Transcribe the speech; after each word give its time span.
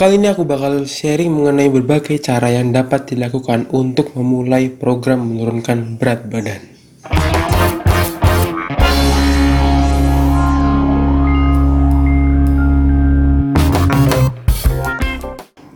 Kali 0.00 0.16
ini 0.16 0.32
aku 0.32 0.48
bakal 0.48 0.88
sharing 0.88 1.28
mengenai 1.28 1.68
berbagai 1.68 2.24
cara 2.24 2.48
yang 2.48 2.72
dapat 2.72 3.12
dilakukan 3.12 3.68
untuk 3.68 4.16
memulai 4.16 4.72
program 4.72 5.28
menurunkan 5.28 6.00
berat 6.00 6.24
badan. 6.24 6.64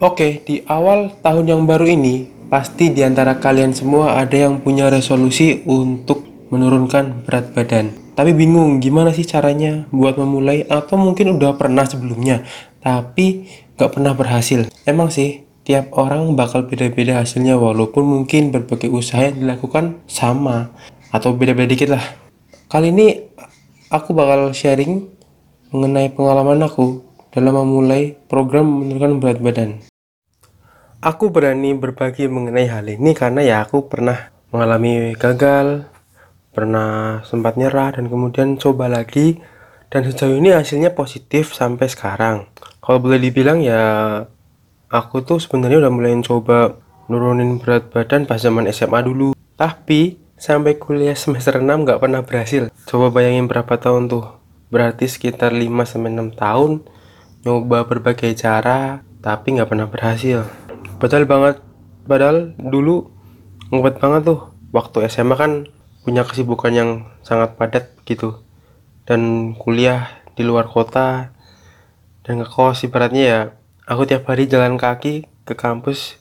Oke, 0.00 0.40
di 0.48 0.64
awal 0.72 1.12
tahun 1.20 1.44
yang 1.44 1.68
baru 1.68 1.84
ini, 1.84 2.24
pasti 2.48 2.96
di 2.96 3.04
antara 3.04 3.36
kalian 3.36 3.76
semua 3.76 4.16
ada 4.16 4.40
yang 4.40 4.64
punya 4.64 4.88
resolusi 4.88 5.60
untuk 5.68 6.24
menurunkan 6.48 7.28
berat 7.28 7.52
badan. 7.52 7.92
Tapi 8.16 8.32
bingung 8.32 8.80
gimana 8.80 9.12
sih 9.12 9.28
caranya 9.28 9.84
buat 9.92 10.16
memulai 10.16 10.64
atau 10.64 10.96
mungkin 10.96 11.36
udah 11.36 11.60
pernah 11.60 11.84
sebelumnya, 11.84 12.40
tapi 12.80 13.63
gak 13.74 13.98
pernah 13.98 14.14
berhasil. 14.14 14.70
Emang 14.86 15.10
sih, 15.10 15.44
tiap 15.66 15.90
orang 15.96 16.36
bakal 16.38 16.68
beda-beda 16.68 17.24
hasilnya 17.24 17.58
walaupun 17.58 18.04
mungkin 18.04 18.54
berbagai 18.54 18.92
usaha 18.92 19.24
yang 19.24 19.40
dilakukan 19.40 20.04
sama 20.06 20.70
atau 21.10 21.34
beda-beda 21.34 21.70
dikit 21.72 21.90
lah. 21.94 22.04
Kali 22.70 22.90
ini 22.94 23.18
aku 23.90 24.14
bakal 24.14 24.50
sharing 24.54 25.06
mengenai 25.74 26.10
pengalaman 26.14 26.62
aku 26.62 27.02
dalam 27.34 27.54
memulai 27.58 28.14
program 28.30 28.66
menurunkan 28.82 29.18
berat 29.18 29.38
badan. 29.42 29.70
Aku 31.04 31.28
berani 31.34 31.74
berbagi 31.76 32.30
mengenai 32.30 32.70
hal 32.70 32.86
ini 32.88 33.12
karena 33.12 33.44
ya 33.44 33.56
aku 33.66 33.90
pernah 33.90 34.32
mengalami 34.54 35.12
gagal, 35.18 35.84
pernah 36.54 37.20
sempat 37.26 37.58
nyerah 37.58 37.98
dan 37.98 38.06
kemudian 38.06 38.56
coba 38.56 38.86
lagi 38.86 39.42
dan 39.90 40.06
sejauh 40.06 40.36
ini 40.36 40.54
hasilnya 40.54 40.92
positif 40.92 41.54
sampai 41.54 41.86
sekarang. 41.86 42.48
Kalau 42.84 43.00
boleh 43.00 43.16
dibilang 43.16 43.64
ya 43.64 43.82
aku 44.92 45.24
tuh 45.24 45.40
sebenarnya 45.40 45.82
udah 45.82 45.92
mulai 45.92 46.14
coba 46.22 46.78
nurunin 47.08 47.58
berat 47.58 47.90
badan 47.90 48.28
pas 48.28 48.40
zaman 48.40 48.68
SMA 48.70 49.00
dulu. 49.02 49.32
Tapi 49.54 50.20
sampai 50.36 50.76
kuliah 50.76 51.16
semester 51.16 51.58
6 51.58 51.64
nggak 51.64 52.00
pernah 52.00 52.20
berhasil. 52.22 52.68
Coba 52.86 53.10
bayangin 53.10 53.48
berapa 53.48 53.74
tahun 53.80 54.12
tuh. 54.12 54.36
Berarti 54.68 55.08
sekitar 55.08 55.54
5-6 55.54 56.34
tahun 56.36 56.70
nyoba 57.44 57.84
berbagai 57.88 58.32
cara 58.36 59.00
tapi 59.24 59.56
nggak 59.56 59.70
pernah 59.70 59.88
berhasil. 59.88 60.44
Padahal 61.00 61.24
banget. 61.24 61.56
Padahal 62.04 62.52
dulu 62.60 63.08
ngumpet 63.72 63.96
banget 63.96 64.28
tuh. 64.28 64.40
Waktu 64.74 65.08
SMA 65.08 65.38
kan 65.38 65.52
punya 66.04 66.20
kesibukan 66.28 66.72
yang 66.74 66.90
sangat 67.24 67.56
padat 67.56 67.96
gitu 68.04 68.43
dan 69.08 69.52
kuliah 69.56 70.24
di 70.36 70.42
luar 70.44 70.68
kota. 70.68 71.32
Dan 72.24 72.40
ngekos 72.40 72.88
ibaratnya 72.88 73.22
ya 73.22 73.40
aku 73.84 74.08
tiap 74.08 74.24
hari 74.28 74.48
jalan 74.48 74.80
kaki 74.80 75.28
ke 75.44 75.54
kampus 75.56 76.16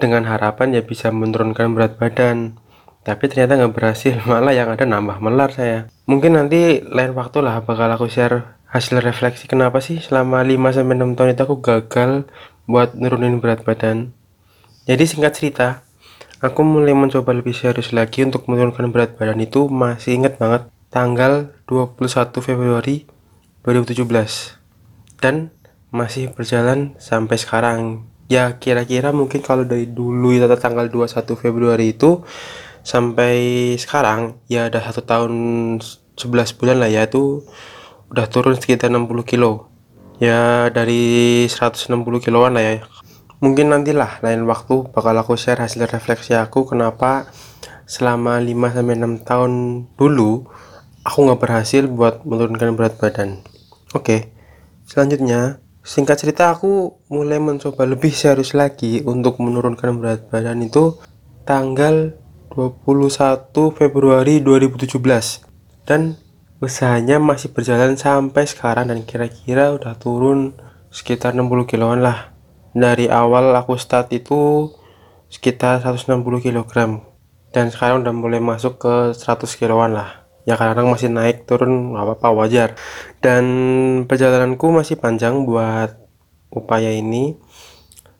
dengan 0.00 0.24
harapan 0.24 0.72
ya 0.72 0.82
bisa 0.82 1.12
menurunkan 1.12 1.76
berat 1.76 2.00
badan. 2.00 2.56
Tapi 3.04 3.28
ternyata 3.28 3.60
nggak 3.60 3.74
berhasil 3.76 4.16
malah 4.28 4.56
yang 4.56 4.72
ada 4.72 4.88
nambah 4.88 5.20
melar 5.20 5.52
saya. 5.52 5.92
Mungkin 6.08 6.40
nanti 6.40 6.80
lain 6.80 7.12
waktu 7.12 7.44
lah 7.44 7.60
bakal 7.60 7.88
aku 7.92 8.08
share 8.08 8.56
hasil 8.72 8.98
refleksi 9.04 9.46
kenapa 9.46 9.78
sih 9.78 10.02
selama 10.02 10.42
5-6 10.42 11.14
tahun 11.14 11.30
itu 11.30 11.42
aku 11.46 11.56
gagal 11.62 12.26
buat 12.64 12.96
nurunin 12.96 13.38
berat 13.38 13.62
badan. 13.62 14.16
Jadi 14.84 15.04
singkat 15.04 15.32
cerita 15.36 15.68
Aku 16.44 16.60
mulai 16.60 16.92
mencoba 16.92 17.32
lebih 17.32 17.56
serius 17.56 17.96
lagi 17.96 18.20
untuk 18.20 18.44
menurunkan 18.52 18.92
berat 18.92 19.16
badan 19.16 19.40
itu 19.40 19.64
masih 19.64 20.20
ingat 20.20 20.36
banget 20.36 20.68
tanggal 20.94 21.50
21 21.66 22.06
Februari 22.38 23.02
2017 23.66 24.06
dan 25.18 25.50
masih 25.90 26.30
berjalan 26.30 26.94
sampai 27.02 27.34
sekarang. 27.34 28.06
Ya 28.30 28.62
kira-kira 28.62 29.10
mungkin 29.10 29.42
kalau 29.42 29.66
dari 29.66 29.90
dulu 29.90 30.30
itu 30.30 30.46
tanggal 30.54 30.86
21 30.86 31.34
Februari 31.34 31.98
itu 31.98 32.22
sampai 32.86 33.34
sekarang 33.74 34.38
ya 34.46 34.70
ada 34.70 34.78
satu 34.78 35.02
tahun 35.02 35.32
11 35.82 36.58
bulan 36.62 36.78
lah 36.78 36.86
ya 36.86 37.10
itu 37.10 37.42
udah 38.14 38.30
turun 38.30 38.54
sekitar 38.54 38.86
60 38.86 39.26
kilo. 39.26 39.66
Ya 40.22 40.70
dari 40.70 41.42
160 41.50 41.90
kiloan 42.22 42.54
lah 42.54 42.62
ya. 42.62 42.86
Mungkin 43.42 43.74
nantilah 43.74 44.22
lain 44.22 44.46
waktu 44.46 44.94
bakal 44.94 45.18
aku 45.18 45.34
share 45.34 45.58
hasil 45.58 45.90
refleksi 45.90 46.38
aku 46.38 46.70
kenapa 46.70 47.26
selama 47.84 48.38
5-6 48.38 49.26
tahun 49.26 49.52
dulu 49.98 50.46
aku 51.04 51.28
nggak 51.28 51.40
berhasil 51.40 51.84
buat 51.84 52.24
menurunkan 52.24 52.74
berat 52.74 52.96
badan. 52.96 53.44
Oke 53.92 54.32
selanjutnya 54.88 55.60
singkat 55.84 56.24
cerita 56.24 56.48
aku 56.48 56.96
mulai 57.12 57.36
mencoba 57.36 57.84
lebih 57.84 58.12
serius 58.12 58.56
lagi 58.56 59.04
untuk 59.04 59.36
menurunkan 59.40 60.00
berat 60.00 60.32
badan 60.32 60.64
itu 60.64 60.96
tanggal 61.44 62.16
21 62.56 63.52
Februari 63.76 64.40
2017 64.40 64.96
dan 65.84 66.16
usahanya 66.64 67.20
masih 67.20 67.52
berjalan 67.52 68.00
sampai 68.00 68.48
sekarang 68.48 68.88
dan 68.88 69.04
kira-kira 69.04 69.76
udah 69.76 70.00
turun 70.00 70.56
sekitar 70.88 71.36
60 71.36 71.68
kiloan 71.68 72.00
lah. 72.00 72.32
Dari 72.74 73.06
awal 73.06 73.54
aku 73.54 73.76
start 73.78 74.10
itu 74.10 74.72
sekitar 75.28 75.84
160 75.84 76.24
kg 76.40 76.72
dan 77.52 77.70
sekarang 77.70 78.02
udah 78.02 78.14
mulai 78.16 78.40
masuk 78.42 78.80
ke 78.80 78.94
100 79.14 79.46
kiloan 79.54 79.94
lah 79.94 80.23
ya 80.44 80.54
kadang 80.60 80.92
masih 80.92 81.08
naik 81.08 81.48
turun 81.48 81.92
nggak 81.92 82.04
apa-apa 82.04 82.28
wajar. 82.44 82.68
Dan 83.20 83.44
perjalananku 84.08 84.70
masih 84.72 84.96
panjang 85.00 85.44
buat 85.44 85.96
upaya 86.54 86.92
ini 86.92 87.36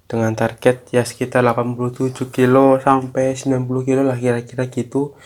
dengan 0.05 0.37
target 0.37 0.91
ya 0.93 1.07
sekitar 1.07 1.41
87 1.47 2.13
kilo 2.29 2.77
sampai 2.83 3.37
90 3.39 3.89
kilo 3.89 4.03
lah 4.05 4.19
kira-kira 4.21 4.69
gitu. 4.69 5.17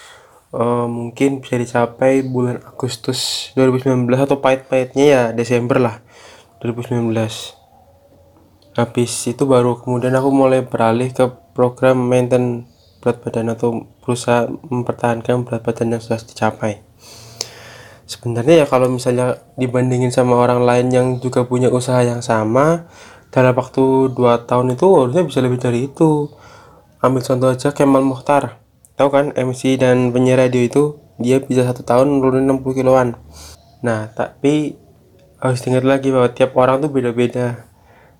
Uh, 0.49 0.89
mungkin 0.89 1.45
bisa 1.45 1.61
dicapai 1.61 2.25
bulan 2.25 2.65
Agustus 2.65 3.53
2019 3.53 4.09
atau 4.17 4.41
pahit-pahitnya 4.41 5.05
ya 5.05 5.23
Desember 5.37 5.77
lah 5.77 6.01
2019 6.65 7.59
habis 8.79 9.11
itu 9.27 9.43
baru 9.43 9.83
kemudian 9.83 10.15
aku 10.15 10.31
mulai 10.31 10.63
beralih 10.63 11.11
ke 11.11 11.27
program 11.51 11.99
maintain 11.99 12.63
berat 13.03 13.19
badan 13.23 13.51
atau 13.51 13.91
berusaha 14.03 14.47
mempertahankan 14.47 15.43
berat 15.43 15.67
badan 15.67 15.99
yang 15.99 16.03
sudah 16.03 16.23
dicapai 16.23 16.88
sebenarnya 18.09 18.65
ya 18.65 18.67
kalau 18.67 18.89
misalnya 18.89 19.45
dibandingin 19.61 20.09
sama 20.09 20.41
orang 20.41 20.65
lain 20.65 20.89
yang 20.89 21.07
juga 21.21 21.45
punya 21.45 21.69
usaha 21.69 22.01
yang 22.01 22.25
sama 22.25 22.89
dalam 23.29 23.53
waktu 23.53 24.17
2 24.17 24.49
tahun 24.49 24.73
itu 24.73 24.87
harusnya 24.89 25.23
bisa 25.29 25.39
lebih 25.45 25.61
dari 25.61 25.93
itu. 25.93 26.33
Ambil 26.99 27.23
contoh 27.23 27.53
aja 27.53 27.71
Kemal 27.71 28.03
Mukhtar. 28.03 28.59
Tahu 28.99 29.09
kan 29.13 29.31
MC 29.37 29.79
dan 29.79 30.11
penyiar 30.11 30.43
radio 30.43 30.65
itu 30.65 30.83
dia 31.21 31.39
bisa 31.39 31.63
satu 31.63 31.87
tahun 31.87 32.19
nurunin 32.19 32.49
60 32.49 32.75
kiloan. 32.75 33.15
Nah 33.85 34.11
tapi 34.17 34.75
harus 35.39 35.61
ingat 35.69 35.87
lagi 35.87 36.11
bahwa 36.11 36.33
tiap 36.35 36.57
orang 36.59 36.83
tuh 36.83 36.91
beda-beda 36.91 37.69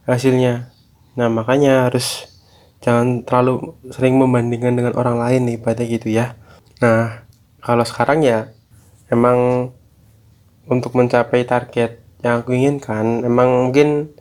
hasilnya. 0.07 0.71
Nah 1.19 1.27
makanya 1.33 1.91
harus 1.91 2.31
jangan 2.79 3.27
terlalu 3.27 3.75
sering 3.91 4.15
membandingkan 4.21 4.79
dengan 4.79 4.95
orang 4.95 5.19
lain 5.19 5.51
nih 5.51 5.59
pada 5.59 5.83
gitu 5.83 6.13
ya. 6.13 6.39
Nah 6.79 7.27
kalau 7.59 7.83
sekarang 7.83 8.23
ya 8.23 8.55
emang 9.11 9.73
untuk 10.69 10.95
mencapai 10.95 11.49
target 11.49 12.05
yang 12.21 12.45
aku 12.45 12.55
inginkan 12.55 13.25
emang 13.25 13.69
mungkin 13.69 14.13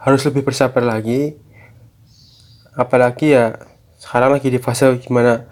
harus 0.00 0.24
lebih 0.26 0.48
bersabar 0.48 0.80
lagi. 0.80 1.36
Apalagi 2.74 3.36
ya 3.36 3.60
sekarang 4.00 4.32
lagi 4.32 4.48
di 4.48 4.56
fase 4.56 4.88
gimana 4.96 5.44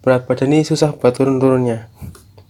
berat 0.00 0.24
badan 0.24 0.56
ini 0.56 0.64
susah 0.64 0.96
buat 0.96 1.12
turun-turunnya. 1.12 1.92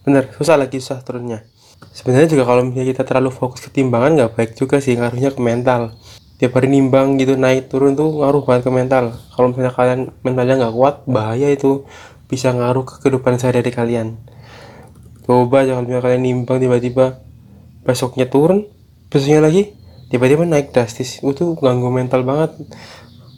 Bener 0.07 0.31
susah 0.39 0.55
lagi 0.55 0.79
susah 0.79 1.03
turunnya. 1.03 1.43
Sebenarnya 1.91 2.31
juga 2.31 2.47
kalau 2.47 2.63
misalnya 2.63 2.95
kita 2.95 3.03
terlalu 3.03 3.33
fokus 3.33 3.67
ke 3.67 3.69
timbangan 3.73 4.15
nggak 4.15 4.31
baik 4.37 4.51
juga 4.55 4.79
sih 4.79 4.95
ngaruhnya 4.95 5.35
ke 5.35 5.41
mental. 5.43 5.91
Tiap 6.39 6.57
hari 6.57 6.71
nimbang 6.71 7.19
gitu 7.21 7.37
naik 7.37 7.69
turun 7.69 7.93
tuh 7.93 8.23
ngaruh 8.23 8.47
banget 8.47 8.65
ke 8.65 8.71
mental. 8.71 9.03
Kalau 9.35 9.51
misalnya 9.51 9.73
kalian 9.75 9.99
mentalnya 10.23 10.55
nggak 10.63 10.73
kuat 10.73 10.95
bahaya 11.05 11.51
itu. 11.51 11.83
Bisa 12.31 12.55
ngaruh 12.55 12.87
ke 12.87 13.03
kehidupan 13.03 13.35
sehari-hari 13.35 13.75
kalian 13.75 14.15
coba 15.25 15.63
jangan 15.63 15.85
misalnya 15.85 16.03
kalian 16.03 16.21
nimbang 16.23 16.57
tiba-tiba 16.57 17.21
besoknya 17.81 18.29
turun 18.29 18.69
besoknya 19.11 19.43
lagi 19.43 19.75
tiba-tiba 20.11 20.43
naik 20.43 20.75
drastis. 20.75 21.23
Itu 21.23 21.55
ganggu 21.57 21.87
mental 21.87 22.27
banget. 22.27 22.51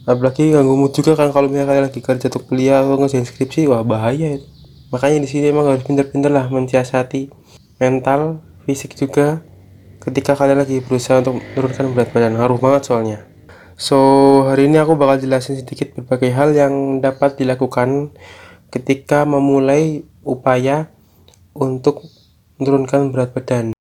Apalagi 0.04 0.52
ganggu 0.52 0.76
mood 0.76 0.92
juga 0.92 1.16
kan 1.16 1.32
kalau 1.32 1.48
misalnya 1.48 1.70
kalian 1.70 1.84
lagi 1.88 2.00
kerja 2.04 2.26
atau 2.28 2.42
kuliah 2.44 2.84
atau 2.84 3.00
ngerjain 3.00 3.24
skripsi 3.24 3.70
wah 3.70 3.80
bahaya. 3.86 4.36
Itu 4.36 4.46
makanya 4.92 5.24
di 5.24 5.28
sini 5.30 5.50
emang 5.50 5.66
harus 5.70 5.82
pintar-pintar 5.82 6.30
lah 6.30 6.46
mensiasati 6.46 7.26
mental 7.82 8.44
fisik 8.62 8.94
juga 8.94 9.42
ketika 9.98 10.38
kalian 10.38 10.62
lagi 10.62 10.78
berusaha 10.84 11.24
untuk 11.24 11.40
menurunkan 11.40 11.84
berat 11.96 12.10
badan. 12.12 12.32
Ngaruh 12.36 12.60
banget 12.60 12.82
soalnya. 12.90 13.18
So 13.74 13.98
hari 14.46 14.70
ini 14.70 14.78
aku 14.78 14.94
bakal 14.94 15.18
jelasin 15.18 15.58
sedikit 15.58 15.98
berbagai 15.98 16.30
hal 16.30 16.54
yang 16.54 17.02
dapat 17.02 17.40
dilakukan 17.40 18.14
ketika 18.70 19.26
memulai 19.26 20.06
upaya 20.22 20.93
untuk 21.54 22.02
menurunkan 22.58 23.14
berat 23.14 23.30
badan. 23.30 23.74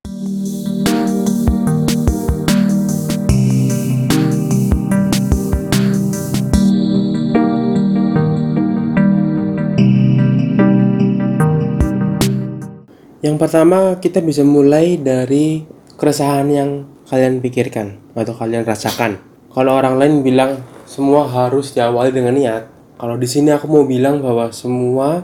Yang 13.24 13.38
pertama, 13.40 13.98
kita 14.04 14.20
bisa 14.20 14.44
mulai 14.44 15.00
dari 15.00 15.64
keresahan 15.96 16.48
yang 16.52 16.70
kalian 17.08 17.40
pikirkan 17.40 17.98
atau 18.14 18.36
kalian 18.36 18.68
rasakan. 18.68 19.16
Kalau 19.48 19.80
orang 19.80 19.96
lain 19.96 20.14
bilang 20.28 20.60
semua 20.84 21.26
harus 21.32 21.72
diawali 21.72 22.12
dengan 22.12 22.36
niat, 22.36 22.64
kalau 23.00 23.16
di 23.16 23.24
sini 23.24 23.56
aku 23.56 23.66
mau 23.72 23.88
bilang 23.88 24.20
bahwa 24.20 24.52
semua 24.52 25.24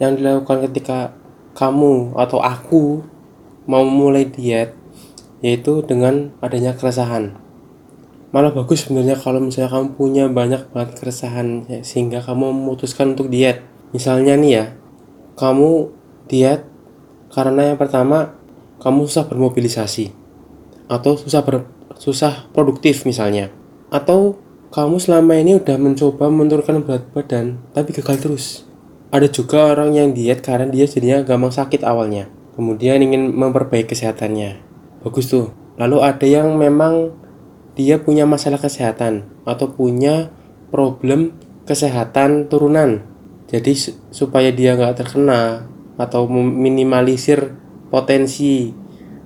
yang 0.00 0.16
dilakukan 0.16 0.72
ketika 0.72 1.12
kamu 1.52 2.16
atau 2.16 2.40
aku 2.40 3.04
mau 3.68 3.84
mulai 3.86 4.26
diet 4.26 4.74
yaitu 5.42 5.82
dengan 5.82 6.30
adanya 6.38 6.72
keresahan. 6.78 7.34
Malah 8.32 8.54
bagus 8.54 8.86
sebenarnya 8.86 9.18
kalau 9.18 9.42
misalnya 9.44 9.68
kamu 9.68 9.86
punya 9.98 10.24
banyak 10.30 10.72
banget 10.72 10.96
keresahan 10.96 11.68
ya, 11.68 11.84
sehingga 11.84 12.24
kamu 12.24 12.48
memutuskan 12.54 13.12
untuk 13.12 13.28
diet. 13.28 13.60
Misalnya 13.92 14.38
nih 14.38 14.52
ya 14.56 14.64
kamu 15.36 15.92
diet 16.30 16.64
karena 17.28 17.74
yang 17.74 17.78
pertama 17.78 18.32
kamu 18.80 19.04
susah 19.04 19.28
bermobilisasi 19.28 20.14
atau 20.88 21.18
susah 21.20 21.42
ber, 21.44 21.68
susah 22.00 22.48
produktif 22.56 23.04
misalnya. 23.04 23.52
Atau 23.92 24.40
kamu 24.72 24.96
selama 24.96 25.36
ini 25.36 25.60
udah 25.60 25.76
mencoba 25.76 26.32
menurunkan 26.32 26.80
berat 26.80 27.04
badan 27.12 27.60
tapi 27.76 27.92
gagal 27.92 28.16
terus 28.24 28.46
ada 29.12 29.28
juga 29.28 29.76
orang 29.76 29.92
yang 29.92 30.16
diet 30.16 30.40
karena 30.40 30.72
dia 30.72 30.88
jadinya 30.88 31.20
gampang 31.20 31.52
sakit 31.52 31.84
awalnya. 31.84 32.32
Kemudian 32.56 32.96
ingin 32.96 33.36
memperbaiki 33.36 33.92
kesehatannya. 33.92 34.64
Bagus 35.04 35.28
tuh. 35.28 35.52
Lalu 35.76 36.00
ada 36.00 36.24
yang 36.24 36.56
memang 36.56 37.12
dia 37.76 38.00
punya 38.00 38.24
masalah 38.24 38.56
kesehatan 38.56 39.28
atau 39.44 39.68
punya 39.68 40.32
problem 40.72 41.36
kesehatan 41.68 42.48
turunan. 42.48 43.04
Jadi 43.52 43.76
supaya 44.08 44.48
dia 44.48 44.80
nggak 44.80 45.04
terkena 45.04 45.68
atau 46.00 46.24
meminimalisir 46.24 47.52
potensi 47.92 48.72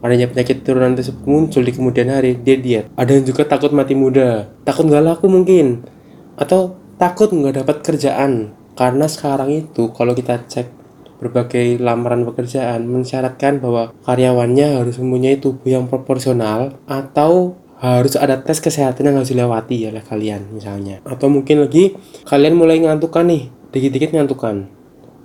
adanya 0.03 0.27
penyakit 0.27 0.67
turunan 0.67 0.99
tersebut 0.99 1.23
muncul 1.31 1.63
di 1.63 1.71
kemudian 1.71 2.11
hari 2.11 2.35
dia 2.35 2.59
diet. 2.59 2.91
Ada 2.99 3.23
yang 3.23 3.25
juga 3.27 3.47
takut 3.47 3.71
mati 3.71 3.95
muda, 3.95 4.51
takut 4.67 4.91
nggak 4.91 5.03
laku 5.03 5.31
mungkin, 5.31 5.87
atau 6.35 6.75
takut 6.99 7.31
nggak 7.31 7.63
dapat 7.63 7.87
kerjaan 7.87 8.51
karena 8.77 9.09
sekarang 9.09 9.51
itu 9.51 9.91
kalau 9.97 10.13
kita 10.13 10.45
cek 10.45 10.69
berbagai 11.17 11.81
lamaran 11.81 12.29
pekerjaan 12.29 12.85
mensyaratkan 12.85 13.59
bahwa 13.59 13.97
karyawannya 14.05 14.85
harus 14.85 15.01
mempunyai 15.01 15.41
tubuh 15.41 15.65
yang 15.65 15.89
proporsional 15.89 16.77
atau 16.85 17.57
harus 17.81 18.17
ada 18.17 18.41
tes 18.41 18.61
kesehatan 18.61 19.09
yang 19.09 19.17
harus 19.21 19.33
dilewati 19.33 19.89
oleh 19.89 20.05
kalian 20.05 20.53
misalnya. 20.53 21.01
Atau 21.05 21.33
mungkin 21.33 21.65
lagi 21.65 21.97
kalian 22.29 22.57
mulai 22.57 22.81
ngantukan 22.81 23.25
nih 23.29 23.49
dikit-dikit 23.73 24.17
ngantukan. 24.17 24.69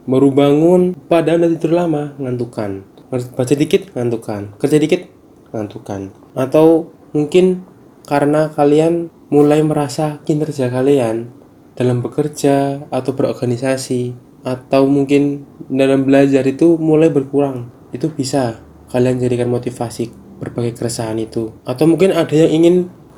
Baru 0.08 0.32
bangun 0.32 0.96
padahal 1.08 1.44
udah 1.44 1.52
tidur 1.56 1.76
lama 1.76 2.16
ngantukan. 2.20 2.88
Baca 3.12 3.54
dikit 3.56 3.92
ngantukan. 3.92 4.56
Kerja 4.60 4.78
dikit 4.80 5.08
ngantukan. 5.52 6.16
Atau 6.36 6.96
mungkin 7.12 7.68
karena 8.08 8.52
kalian 8.52 9.12
mulai 9.32 9.64
merasa 9.64 10.20
kinerja 10.28 10.68
kalian 10.68 11.41
dalam 11.82 12.06
bekerja 12.06 12.86
atau 12.94 13.18
berorganisasi 13.18 14.14
atau 14.46 14.86
mungkin 14.86 15.50
dalam 15.66 16.06
belajar 16.06 16.46
itu 16.46 16.78
mulai 16.78 17.10
berkurang 17.10 17.74
itu 17.90 18.06
bisa 18.14 18.62
kalian 18.94 19.18
jadikan 19.18 19.50
motivasi 19.50 20.14
berbagai 20.38 20.78
keresahan 20.78 21.18
itu. 21.18 21.54
Atau 21.66 21.90
mungkin 21.90 22.14
ada 22.14 22.34
yang 22.34 22.54
ingin 22.54 22.76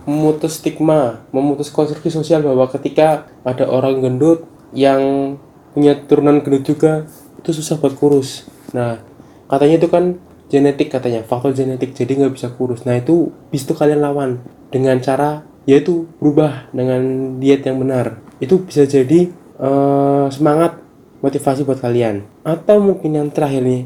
memutus 0.07 0.63
stigma 0.63 1.23
memutus 1.35 1.71
konstruksi 1.71 2.11
sosial 2.11 2.43
bahwa 2.43 2.67
ketika 2.71 3.27
ada 3.43 3.67
orang 3.67 3.99
gendut 3.99 4.47
yang 4.71 5.35
punya 5.75 5.99
turunan 6.07 6.39
gendut 6.43 6.63
juga 6.63 7.07
itu 7.39 7.51
susah 7.51 7.79
buat 7.79 7.99
kurus. 7.99 8.47
Nah 8.71 9.03
katanya 9.51 9.75
itu 9.83 9.87
kan 9.91 10.19
genetik 10.47 10.91
katanya 10.91 11.23
faktor 11.23 11.51
genetik 11.51 11.95
jadi 11.95 12.15
nggak 12.15 12.35
bisa 12.35 12.47
kurus. 12.55 12.83
Nah 12.87 12.95
itu 12.99 13.31
bisa 13.51 13.71
kalian 13.75 14.03
lawan 14.03 14.43
dengan 14.71 14.99
cara 14.99 15.43
yaitu 15.63 16.11
berubah 16.19 16.67
dengan 16.75 17.35
diet 17.39 17.63
yang 17.63 17.79
benar 17.79 18.19
itu 18.39 18.63
bisa 18.65 18.87
jadi 18.87 19.29
uh, 19.59 20.29
semangat 20.33 20.79
motivasi 21.23 21.63
buat 21.67 21.79
kalian. 21.79 22.25
Atau 22.45 22.81
mungkin 22.81 23.15
yang 23.15 23.27
terakhir 23.29 23.63
nih 23.63 23.85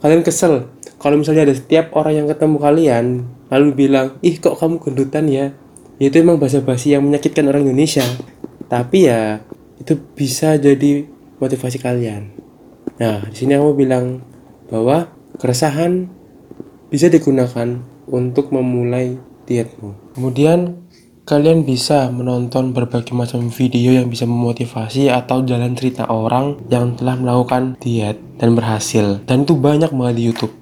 kalian 0.00 0.22
kesel. 0.22 0.70
Kalau 0.96 1.20
misalnya 1.20 1.48
ada 1.48 1.54
setiap 1.54 1.92
orang 1.92 2.24
yang 2.24 2.26
ketemu 2.30 2.56
kalian 2.56 3.04
lalu 3.52 3.68
bilang 3.86 4.16
ih 4.24 4.36
kok 4.40 4.56
kamu 4.56 4.80
gendutan 4.82 5.24
ya? 5.28 5.46
Itu 5.96 6.20
emang 6.20 6.36
bahasa 6.36 6.60
basi 6.60 6.92
yang 6.92 7.04
menyakitkan 7.04 7.48
orang 7.48 7.64
Indonesia. 7.64 8.04
Tapi 8.68 9.08
ya 9.08 9.40
itu 9.80 9.96
bisa 10.16 10.56
jadi 10.56 11.06
motivasi 11.40 11.78
kalian. 11.80 12.32
Nah 12.96 13.28
di 13.28 13.36
sini 13.36 13.56
aku 13.56 13.76
bilang 13.76 14.24
bahwa 14.72 15.12
keresahan 15.36 16.08
bisa 16.88 17.10
digunakan 17.12 17.82
untuk 18.06 18.54
memulai 18.54 19.18
dietmu. 19.46 19.94
Kemudian 20.14 20.85
Kalian 21.26 21.66
bisa 21.66 22.06
menonton 22.14 22.70
berbagai 22.70 23.10
macam 23.10 23.50
video 23.50 23.90
yang 23.90 24.06
bisa 24.06 24.30
memotivasi 24.30 25.10
atau 25.10 25.42
jalan 25.42 25.74
cerita 25.74 26.06
orang 26.06 26.54
yang 26.70 26.94
telah 26.94 27.18
melakukan 27.18 27.74
diet 27.82 28.14
dan 28.38 28.54
berhasil. 28.54 29.18
Dan 29.26 29.42
itu 29.42 29.58
banyak 29.58 29.90
banget 29.90 30.14
di 30.14 30.30
YouTube. 30.30 30.54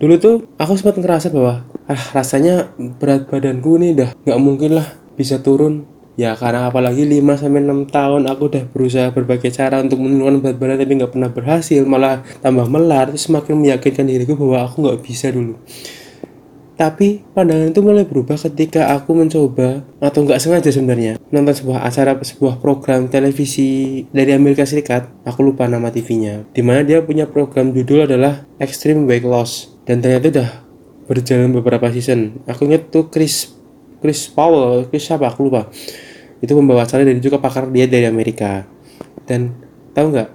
Dulu 0.00 0.14
tuh 0.16 0.48
aku 0.56 0.80
sempat 0.80 0.96
ngerasa 0.96 1.28
bahwa 1.28 1.68
ah 1.92 2.02
rasanya 2.16 2.72
berat 2.96 3.28
badanku 3.28 3.76
ini 3.76 3.92
udah 3.92 4.16
nggak 4.24 4.40
mungkin 4.40 4.80
lah 4.80 4.96
bisa 5.12 5.44
turun 5.44 5.84
Ya 6.12 6.36
karena 6.36 6.68
apalagi 6.68 7.08
5-6 7.08 7.88
tahun 7.88 8.28
aku 8.28 8.42
udah 8.48 8.64
berusaha 8.68 9.08
berbagai 9.16 9.48
cara 9.48 9.80
untuk 9.80 10.00
menurunkan 10.00 10.40
berat 10.44 10.56
badan 10.60 10.76
tapi 10.84 10.92
nggak 11.00 11.12
pernah 11.12 11.30
berhasil 11.32 11.80
malah 11.88 12.20
tambah 12.44 12.68
melar 12.68 13.08
terus 13.12 13.28
semakin 13.28 13.56
meyakinkan 13.56 14.04
diriku 14.04 14.36
bahwa 14.36 14.68
aku 14.68 14.84
nggak 14.84 15.00
bisa 15.00 15.32
dulu 15.32 15.56
tapi 16.82 17.22
pandangan 17.30 17.70
itu 17.70 17.78
mulai 17.78 18.02
berubah 18.02 18.34
ketika 18.34 18.90
aku 18.90 19.14
mencoba 19.14 19.86
atau 20.02 20.26
nggak 20.26 20.42
sengaja 20.42 20.66
sebenarnya 20.74 21.14
nonton 21.30 21.54
sebuah 21.54 21.86
acara 21.86 22.18
sebuah 22.18 22.58
program 22.58 23.06
televisi 23.06 24.02
dari 24.10 24.34
Amerika 24.34 24.66
Serikat. 24.66 25.06
Aku 25.22 25.46
lupa 25.46 25.70
nama 25.70 25.94
TV-nya. 25.94 26.42
Di 26.50 26.58
mana 26.58 26.82
dia 26.82 26.98
punya 26.98 27.30
program 27.30 27.70
judul 27.70 28.10
adalah 28.10 28.42
Extreme 28.58 29.06
Weight 29.06 29.22
Loss 29.22 29.78
dan 29.86 30.02
ternyata 30.02 30.26
udah 30.34 30.50
berjalan 31.06 31.54
beberapa 31.54 31.86
season. 31.94 32.42
Aku 32.50 32.66
ingat 32.66 32.90
tuh 32.90 33.06
Chris 33.14 33.54
Chris 34.02 34.26
Powell, 34.26 34.90
Chris 34.90 35.06
siapa 35.06 35.30
aku 35.30 35.46
lupa. 35.46 35.70
Itu 36.42 36.58
membawa 36.58 36.82
acara 36.82 37.06
dari 37.06 37.22
juga 37.22 37.38
pakar 37.38 37.70
dia 37.70 37.86
dari 37.86 38.10
Amerika. 38.10 38.66
Dan 39.22 39.54
tahu 39.94 40.18
nggak? 40.18 40.30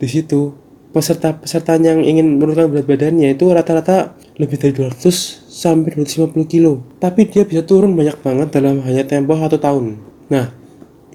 Di 0.00 0.08
situ 0.08 0.56
peserta-peserta 0.96 1.76
yang 1.76 2.00
ingin 2.02 2.40
menurunkan 2.40 2.72
berat 2.72 2.86
badannya 2.88 3.36
itu 3.36 3.46
rata-rata 3.52 4.16
lebih 4.36 4.56
dari 4.60 4.72
200 4.76 5.00
sampai 5.48 5.96
250 5.96 6.46
kilo. 6.46 6.84
Tapi 7.02 7.26
dia 7.26 7.42
bisa 7.42 7.64
turun 7.64 7.96
banyak 7.96 8.20
banget 8.22 8.48
dalam 8.54 8.82
hanya 8.84 9.02
tempo 9.06 9.34
satu 9.34 9.58
tahun. 9.58 9.98
Nah, 10.30 10.54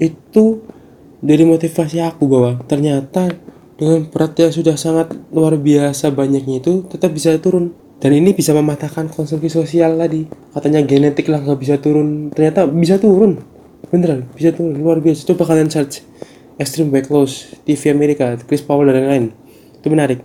itu 0.02 0.66
dari 1.24 1.44
motivasi 1.48 2.04
aku 2.04 2.28
bahwa 2.28 2.60
ternyata 2.68 3.32
dengan 3.76 4.08
berat 4.08 4.36
yang 4.40 4.52
sudah 4.52 4.76
sangat 4.76 5.16
luar 5.32 5.60
biasa 5.60 6.12
banyaknya 6.12 6.60
itu 6.60 6.88
tetap 6.90 7.16
bisa 7.16 7.36
turun. 7.40 7.72
Dan 7.96 8.12
ini 8.12 8.36
bisa 8.36 8.52
mematahkan 8.52 9.08
konsumsi 9.08 9.48
sosial 9.48 9.96
tadi. 9.96 10.28
Katanya 10.52 10.84
genetik 10.84 11.32
lah 11.32 11.40
nggak 11.40 11.60
bisa 11.60 11.76
turun. 11.80 12.30
Ternyata 12.36 12.68
bisa 12.68 13.00
turun. 13.00 13.40
Beneran, 13.88 14.28
bisa 14.36 14.52
turun. 14.52 14.76
Luar 14.76 15.00
biasa. 15.00 15.24
Coba 15.32 15.48
kalian 15.48 15.72
search 15.72 16.04
Extreme 16.60 16.92
Weight 16.92 17.08
Loss 17.08 17.56
TV 17.64 17.92
Amerika, 17.96 18.36
Chris 18.44 18.64
Paul 18.64 18.88
dan 18.88 19.00
lain-lain 19.00 19.46
itu 19.86 19.94
menarik 19.94 20.20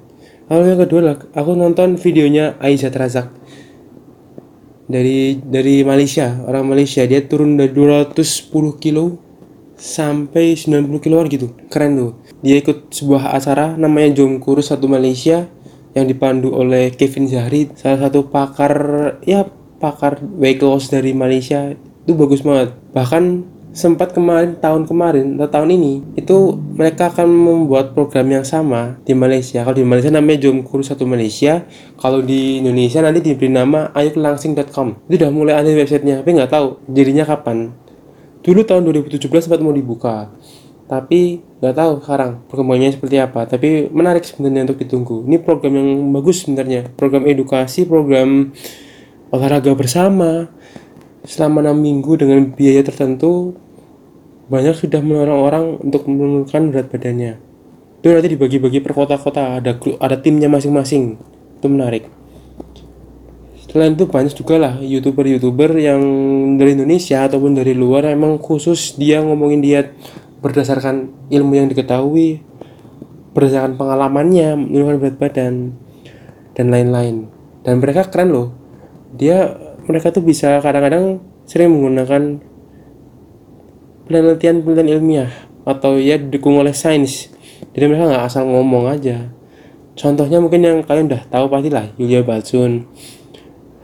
lalu 0.50 0.64
yang 0.75 0.80
kedua 0.83 1.00
lah 1.00 1.16
aku 1.33 1.54
nonton 1.54 1.97
videonya 1.97 2.59
Aisyah 2.59 2.92
Razak. 2.92 3.28
Dari 4.90 5.38
dari 5.38 5.87
Malaysia 5.87 6.42
orang 6.45 6.66
Malaysia. 6.66 7.07
Dia 7.07 7.23
turun 7.23 7.54
dari 7.54 7.71
210 7.71 8.50
kilo 8.83 9.23
sampai 9.78 10.59
90 10.59 10.99
kiloan 10.99 11.30
gitu. 11.30 11.54
Keren 11.71 11.95
tuh. 11.95 12.12
Dia 12.42 12.59
ikut 12.59 12.90
sebuah 12.90 13.33
acara 13.33 13.78
namanya 13.78 14.19
Jom 14.19 14.42
Kurus 14.42 14.75
satu 14.75 14.90
Malaysia 14.90 15.47
yang 15.95 16.11
dipandu 16.11 16.54
oleh 16.54 16.90
Kevin 16.95 17.26
Zahri 17.26 17.71
salah 17.75 18.07
satu 18.07 18.30
pakar 18.30 18.75
ya 19.26 19.47
pakar 19.78 20.19
weight 20.37 20.61
loss 20.61 20.90
dari 20.90 21.14
Malaysia. 21.14 21.73
Itu 22.04 22.19
bagus 22.19 22.42
banget. 22.42 22.75
Bahkan 22.90 23.23
sempat 23.70 24.10
kemarin 24.10 24.58
tahun 24.58 24.90
kemarin 24.90 25.38
atau 25.38 25.62
tahun 25.62 25.78
ini 25.78 26.18
itu 26.18 26.58
mereka 26.74 27.14
akan 27.14 27.30
membuat 27.30 27.94
program 27.94 28.26
yang 28.26 28.42
sama 28.42 28.98
di 29.06 29.14
Malaysia. 29.14 29.62
Kalau 29.62 29.76
di 29.78 29.86
Malaysia 29.86 30.10
namanya 30.10 30.42
Jom 30.42 30.66
Kuru 30.66 30.82
Satu 30.82 31.06
Malaysia 31.06 31.62
kalau 31.94 32.18
di 32.18 32.58
Indonesia 32.58 32.98
nanti 32.98 33.22
diberi 33.22 33.46
nama 33.46 33.94
ayuklangsing.com 33.94 35.06
itu 35.06 35.14
udah 35.22 35.30
mulai 35.30 35.54
ada 35.54 35.70
websitenya 35.70 36.22
tapi 36.22 36.30
nggak 36.34 36.50
tahu 36.50 36.82
dirinya 36.90 37.22
kapan. 37.22 37.70
Dulu 38.42 38.60
tahun 38.66 38.90
2017 38.90 39.30
sempat 39.30 39.62
mau 39.62 39.70
dibuka 39.70 40.34
tapi 40.90 41.38
nggak 41.62 41.76
tahu 41.78 41.92
sekarang 42.02 42.42
perkembangannya 42.50 42.98
seperti 42.98 43.16
apa. 43.22 43.46
Tapi 43.46 43.86
menarik 43.94 44.26
sebenarnya 44.26 44.66
untuk 44.66 44.82
ditunggu. 44.82 45.22
Ini 45.30 45.38
program 45.46 45.78
yang 45.78 46.10
bagus 46.10 46.42
sebenarnya. 46.42 46.90
Program 46.98 47.22
edukasi 47.30 47.86
program 47.86 48.50
olahraga 49.30 49.70
bersama 49.78 50.50
selama 51.30 51.62
enam 51.62 51.78
minggu 51.78 52.18
dengan 52.18 52.42
biaya 52.50 52.82
tertentu 52.82 53.54
banyak 54.50 54.75
sudah 54.75 54.99
menolong 54.99 55.40
orang 55.46 55.64
untuk 55.78 56.10
menurunkan 56.10 56.75
berat 56.75 56.90
badannya. 56.90 57.38
Itu 58.02 58.10
nanti 58.10 58.34
dibagi-bagi 58.34 58.82
per 58.82 58.99
kota-kota 58.99 59.62
ada 59.62 59.78
ada 59.78 60.16
timnya 60.18 60.50
masing-masing. 60.50 61.14
Itu 61.62 61.70
menarik. 61.70 62.10
Selain 63.70 63.94
itu 63.94 64.10
banyak 64.10 64.34
juga 64.34 64.58
lah 64.58 64.75
youtuber-youtuber 64.82 65.78
yang 65.78 66.02
dari 66.58 66.75
Indonesia 66.75 67.22
ataupun 67.22 67.54
dari 67.54 67.78
luar 67.78 68.10
emang 68.10 68.42
khusus 68.42 68.99
dia 68.99 69.22
ngomongin 69.22 69.62
diet 69.62 69.94
berdasarkan 70.42 71.14
ilmu 71.30 71.54
yang 71.54 71.70
diketahui 71.70 72.42
berdasarkan 73.30 73.78
pengalamannya 73.78 74.58
menurunkan 74.58 74.99
berat 74.99 75.16
badan 75.22 75.54
dan 76.58 76.66
lain-lain. 76.75 77.30
Dan 77.62 77.78
mereka 77.78 78.10
keren 78.10 78.34
loh. 78.34 78.49
Dia 79.14 79.69
mereka 79.90 80.14
tuh 80.14 80.23
bisa 80.23 80.62
kadang-kadang 80.62 81.18
sering 81.50 81.75
menggunakan 81.75 82.38
penelitian-penelitian 84.06 84.88
ilmiah 84.94 85.30
atau 85.66 85.99
ya 85.99 86.14
didukung 86.14 86.62
oleh 86.62 86.70
sains. 86.70 87.26
Jadi 87.75 87.85
mereka 87.90 88.06
nggak 88.06 88.25
asal 88.30 88.47
ngomong 88.47 88.87
aja. 88.87 89.35
Contohnya 89.99 90.38
mungkin 90.38 90.62
yang 90.62 90.78
kalian 90.87 91.11
udah 91.11 91.23
tahu 91.26 91.50
pasti 91.50 91.68
lah 91.68 91.90
Yulia 91.99 92.23
Batsun 92.23 92.87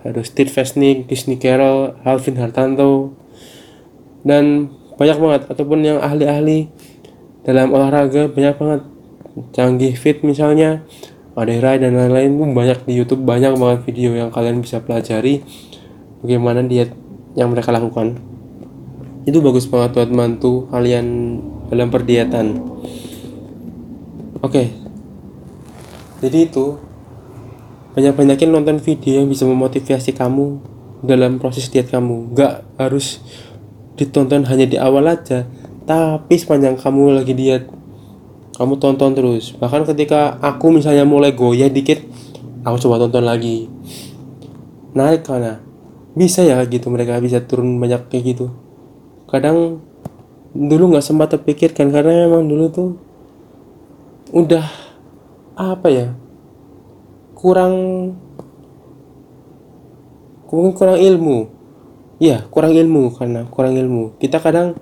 ada 0.06 0.22
Steve 0.22 0.48
Vesnik, 0.48 1.10
Disney 1.10 1.34
Carroll, 1.36 1.98
Alvin 2.06 2.38
Hartanto 2.38 3.10
dan 4.22 4.70
banyak 4.94 5.18
banget. 5.18 5.42
Ataupun 5.50 5.82
yang 5.82 5.98
ahli-ahli 5.98 6.70
dalam 7.42 7.74
olahraga 7.74 8.30
banyak 8.30 8.54
banget. 8.54 8.80
Canggih 9.52 9.92
fit 9.92 10.24
misalnya 10.24 10.86
Rai 11.36 11.76
dan 11.76 11.92
lain-lain 11.92 12.40
pun 12.40 12.56
banyak 12.56 12.88
di 12.88 12.96
YouTube 12.96 13.28
banyak 13.28 13.52
banget 13.60 13.84
video 13.84 14.16
yang 14.16 14.32
kalian 14.32 14.64
bisa 14.64 14.80
pelajari 14.80 15.44
bagaimana 16.26 16.66
diet 16.66 16.90
yang 17.38 17.54
mereka 17.54 17.70
lakukan. 17.70 18.18
Itu 19.22 19.38
bagus 19.38 19.70
banget 19.70 19.94
buat 19.94 20.10
bantu 20.10 20.66
kalian 20.74 21.06
dalam 21.70 21.86
perdiatan. 21.94 22.58
Oke. 24.42 24.74
Jadi 26.18 26.38
itu 26.50 26.74
banyak-banyakin 27.94 28.50
nonton 28.50 28.82
video 28.82 29.22
yang 29.22 29.30
bisa 29.30 29.46
memotivasi 29.46 30.10
kamu 30.18 30.58
dalam 31.06 31.38
proses 31.38 31.70
diet 31.70 31.86
kamu. 31.94 32.34
Gak 32.34 32.66
harus 32.74 33.22
ditonton 33.94 34.44
hanya 34.50 34.66
di 34.66 34.76
awal 34.76 35.06
aja 35.08 35.48
tapi 35.86 36.34
sepanjang 36.34 36.76
kamu 36.76 37.22
lagi 37.22 37.32
diet 37.32 37.70
kamu 38.58 38.76
tonton 38.82 39.14
terus. 39.14 39.54
Bahkan 39.54 39.86
ketika 39.86 40.36
aku 40.42 40.74
misalnya 40.74 41.06
mulai 41.06 41.32
goyah 41.32 41.70
dikit 41.70 42.02
aku 42.66 42.76
coba 42.82 43.06
tonton 43.06 43.24
lagi. 43.24 43.70
Naik 44.96 45.28
karena 45.28 45.65
bisa 46.16 46.40
ya 46.42 46.58
gitu 46.64 46.88
mereka 46.88 47.20
bisa 47.20 47.44
turun 47.44 47.76
banyak 47.76 48.08
kayak 48.08 48.34
gitu 48.34 48.46
kadang 49.28 49.84
dulu 50.56 50.96
nggak 50.96 51.04
sempat 51.04 51.36
terpikirkan 51.36 51.92
karena 51.92 52.24
memang 52.26 52.48
dulu 52.48 52.64
tuh 52.72 52.90
udah 54.32 54.64
apa 55.54 55.88
ya 55.92 56.06
kurang 57.36 57.74
kurang 60.48 60.72
kurang 60.72 60.98
ilmu 60.98 61.56
Iya, 62.16 62.48
kurang 62.48 62.72
ilmu 62.72 63.12
karena 63.12 63.44
kurang 63.52 63.76
ilmu. 63.76 64.16
Kita 64.16 64.40
kadang 64.40 64.72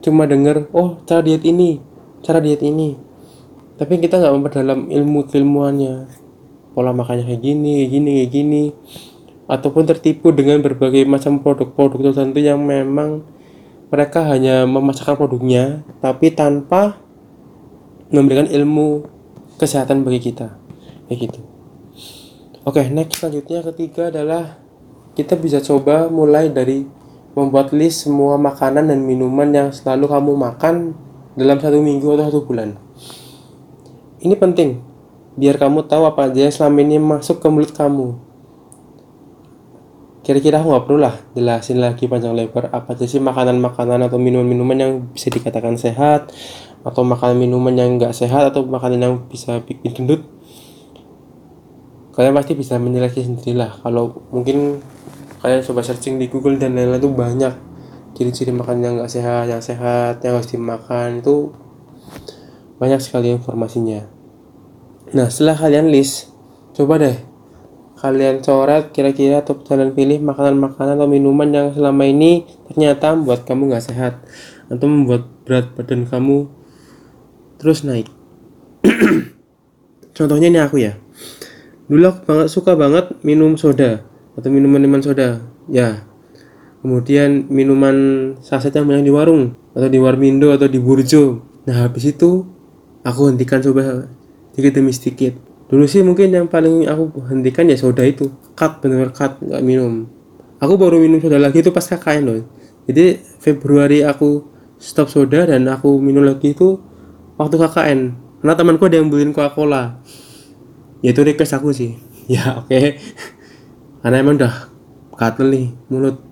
cuma 0.00 0.24
dengar, 0.24 0.72
oh 0.72 1.04
cara 1.04 1.20
diet 1.20 1.44
ini, 1.44 1.84
cara 2.24 2.40
diet 2.40 2.64
ini. 2.64 2.96
Tapi 3.76 4.00
kita 4.00 4.16
nggak 4.16 4.32
memperdalam 4.32 4.88
ilmu 4.88 5.28
keilmuannya. 5.28 6.08
Pola 6.72 6.96
makannya 6.96 7.28
kayak 7.28 7.44
gini, 7.44 7.84
kayak 7.84 7.90
gini, 7.92 8.10
kayak 8.16 8.30
gini. 8.32 8.62
Ataupun 9.44 9.84
tertipu 9.84 10.32
dengan 10.32 10.64
berbagai 10.64 11.04
macam 11.04 11.40
produk-produk 11.40 12.10
tertentu 12.10 12.40
yang 12.40 12.64
memang 12.64 13.24
mereka 13.92 14.24
hanya 14.24 14.64
memasarkan 14.64 15.20
produknya, 15.20 15.84
tapi 16.00 16.32
tanpa 16.32 16.96
memberikan 18.08 18.48
ilmu 18.48 19.04
kesehatan 19.60 20.02
bagi 20.02 20.32
kita. 20.32 20.56
Kayak 21.06 21.18
gitu. 21.28 21.40
Oke, 22.64 22.88
next 22.88 23.20
selanjutnya 23.20 23.60
ketiga 23.60 24.08
adalah 24.08 24.56
kita 25.12 25.36
bisa 25.36 25.60
coba 25.60 26.08
mulai 26.08 26.48
dari 26.48 26.88
membuat 27.36 27.76
list 27.76 28.08
semua 28.08 28.40
makanan 28.40 28.88
dan 28.88 29.04
minuman 29.04 29.50
yang 29.52 29.68
selalu 29.68 30.08
kamu 30.08 30.32
makan 30.32 30.74
dalam 31.36 31.60
satu 31.60 31.78
minggu 31.82 32.06
atau 32.16 32.24
satu 32.30 32.40
bulan. 32.46 32.78
Ini 34.24 34.32
penting, 34.40 34.80
biar 35.36 35.60
kamu 35.60 35.84
tahu 35.84 36.08
apa 36.08 36.32
aja 36.32 36.48
yang 36.48 36.54
selama 36.54 36.78
ini 36.80 36.96
masuk 36.96 37.42
ke 37.42 37.46
mulut 37.52 37.74
kamu. 37.76 38.16
Kira-kira 40.24 40.56
aku 40.56 40.72
nggak 40.72 40.84
perlu 40.88 40.98
lah 41.04 41.20
jelasin 41.36 41.84
lagi 41.84 42.08
panjang 42.08 42.32
lebar 42.32 42.72
apa 42.72 42.96
aja 42.96 43.04
sih 43.04 43.20
makanan-makanan 43.20 44.08
atau 44.08 44.16
minuman-minuman 44.16 44.76
yang 44.80 44.92
bisa 45.12 45.28
dikatakan 45.28 45.76
sehat 45.76 46.32
atau 46.80 47.04
makanan 47.04 47.36
minuman 47.36 47.76
yang 47.76 48.00
nggak 48.00 48.16
sehat 48.16 48.48
atau 48.48 48.64
makanan 48.64 49.04
yang 49.04 49.14
bisa 49.28 49.60
bikin 49.60 49.92
gendut. 49.92 50.24
Kalian 52.16 52.32
pasti 52.32 52.56
bisa 52.56 52.80
menyeleksi 52.80 53.20
sendirilah. 53.20 53.84
Kalau 53.84 54.24
mungkin 54.32 54.80
kalian 55.44 55.60
coba 55.60 55.84
searching 55.84 56.16
di 56.16 56.32
Google 56.32 56.56
dan 56.56 56.72
lain-lain 56.72 57.04
itu 57.04 57.10
banyak 57.12 57.54
ciri-ciri 58.16 58.54
makan 58.56 58.80
yang 58.80 58.92
nggak 58.96 59.12
sehat 59.12 59.44
yang 59.44 59.60
sehat 59.60 60.24
yang 60.24 60.40
harus 60.40 60.48
dimakan 60.48 61.20
itu 61.20 61.52
banyak 62.80 63.02
sekali 63.02 63.28
informasinya. 63.28 64.08
Nah 65.12 65.28
setelah 65.28 65.60
kalian 65.60 65.92
list 65.92 66.32
coba 66.72 66.96
deh 66.96 67.33
kalian 68.04 68.44
coret 68.44 68.92
kira-kira 68.92 69.40
atau 69.40 69.56
kalian 69.64 69.96
pilih 69.96 70.20
makanan-makanan 70.20 71.00
atau 71.00 71.08
minuman 71.08 71.48
yang 71.48 71.72
selama 71.72 72.04
ini 72.04 72.44
ternyata 72.68 73.16
membuat 73.16 73.48
kamu 73.48 73.72
nggak 73.72 73.80
sehat 73.88 74.20
atau 74.68 74.84
membuat 74.84 75.24
berat 75.48 75.72
badan 75.72 76.04
kamu 76.04 76.52
terus 77.56 77.80
naik. 77.80 78.12
Contohnya 80.16 80.52
ini 80.52 80.60
aku 80.60 80.84
ya. 80.84 81.00
Dulu 81.88 82.04
aku 82.04 82.20
banget 82.28 82.48
suka 82.52 82.76
banget 82.76 83.08
minum 83.24 83.56
soda 83.56 84.04
atau 84.36 84.52
minuman-minuman 84.52 85.00
soda 85.00 85.40
ya. 85.72 86.04
Kemudian 86.84 87.48
minuman 87.48 87.96
saset 88.44 88.76
yang 88.76 88.84
banyak 88.84 89.08
di 89.08 89.12
warung 89.16 89.56
atau 89.72 89.88
di 89.88 89.96
Warmindo 89.96 90.52
atau 90.52 90.68
di 90.68 90.76
Burjo. 90.76 91.40
Nah 91.64 91.88
habis 91.88 92.04
itu 92.04 92.44
aku 93.00 93.32
hentikan 93.32 93.64
coba 93.64 94.12
sedikit 94.52 94.76
demi 94.76 94.92
sedikit 94.92 95.32
dulu 95.68 95.84
sih 95.88 96.04
mungkin 96.04 96.30
yang 96.30 96.46
paling 96.46 96.86
aku 96.88 97.24
hentikan 97.28 97.68
ya 97.68 97.76
soda 97.78 98.04
itu. 98.04 98.30
Cut 98.54 98.84
bener 98.84 99.10
cut 99.10 99.40
nggak 99.40 99.62
minum. 99.64 100.08
Aku 100.60 100.78
baru 100.78 101.00
minum 101.00 101.18
soda 101.20 101.40
lagi 101.40 101.60
itu 101.60 101.72
pas 101.74 101.84
KKN 101.84 102.22
loh. 102.24 102.44
Jadi 102.84 103.18
Februari 103.40 104.04
aku 104.04 104.44
stop 104.76 105.08
soda 105.08 105.48
dan 105.48 105.64
aku 105.68 105.96
minum 106.00 106.24
lagi 106.24 106.52
itu 106.52 106.76
waktu 107.40 107.56
KKN 107.56 108.00
karena 108.44 108.54
temanku 108.60 108.84
ada 108.84 109.00
yang 109.00 109.08
beliin 109.08 109.32
Coca 109.32 109.56
Cola 109.56 109.96
ya 111.00 111.10
itu 111.12 111.20
request 111.24 111.56
aku 111.56 111.72
sih. 111.72 111.96
Ya 112.24 112.56
oke. 112.56 112.72
Okay. 112.72 112.96
karena 114.00 114.24
emang 114.24 114.40
udah 114.40 114.72
katel 115.12 115.52
nih 115.52 115.66
mulut. 115.92 116.24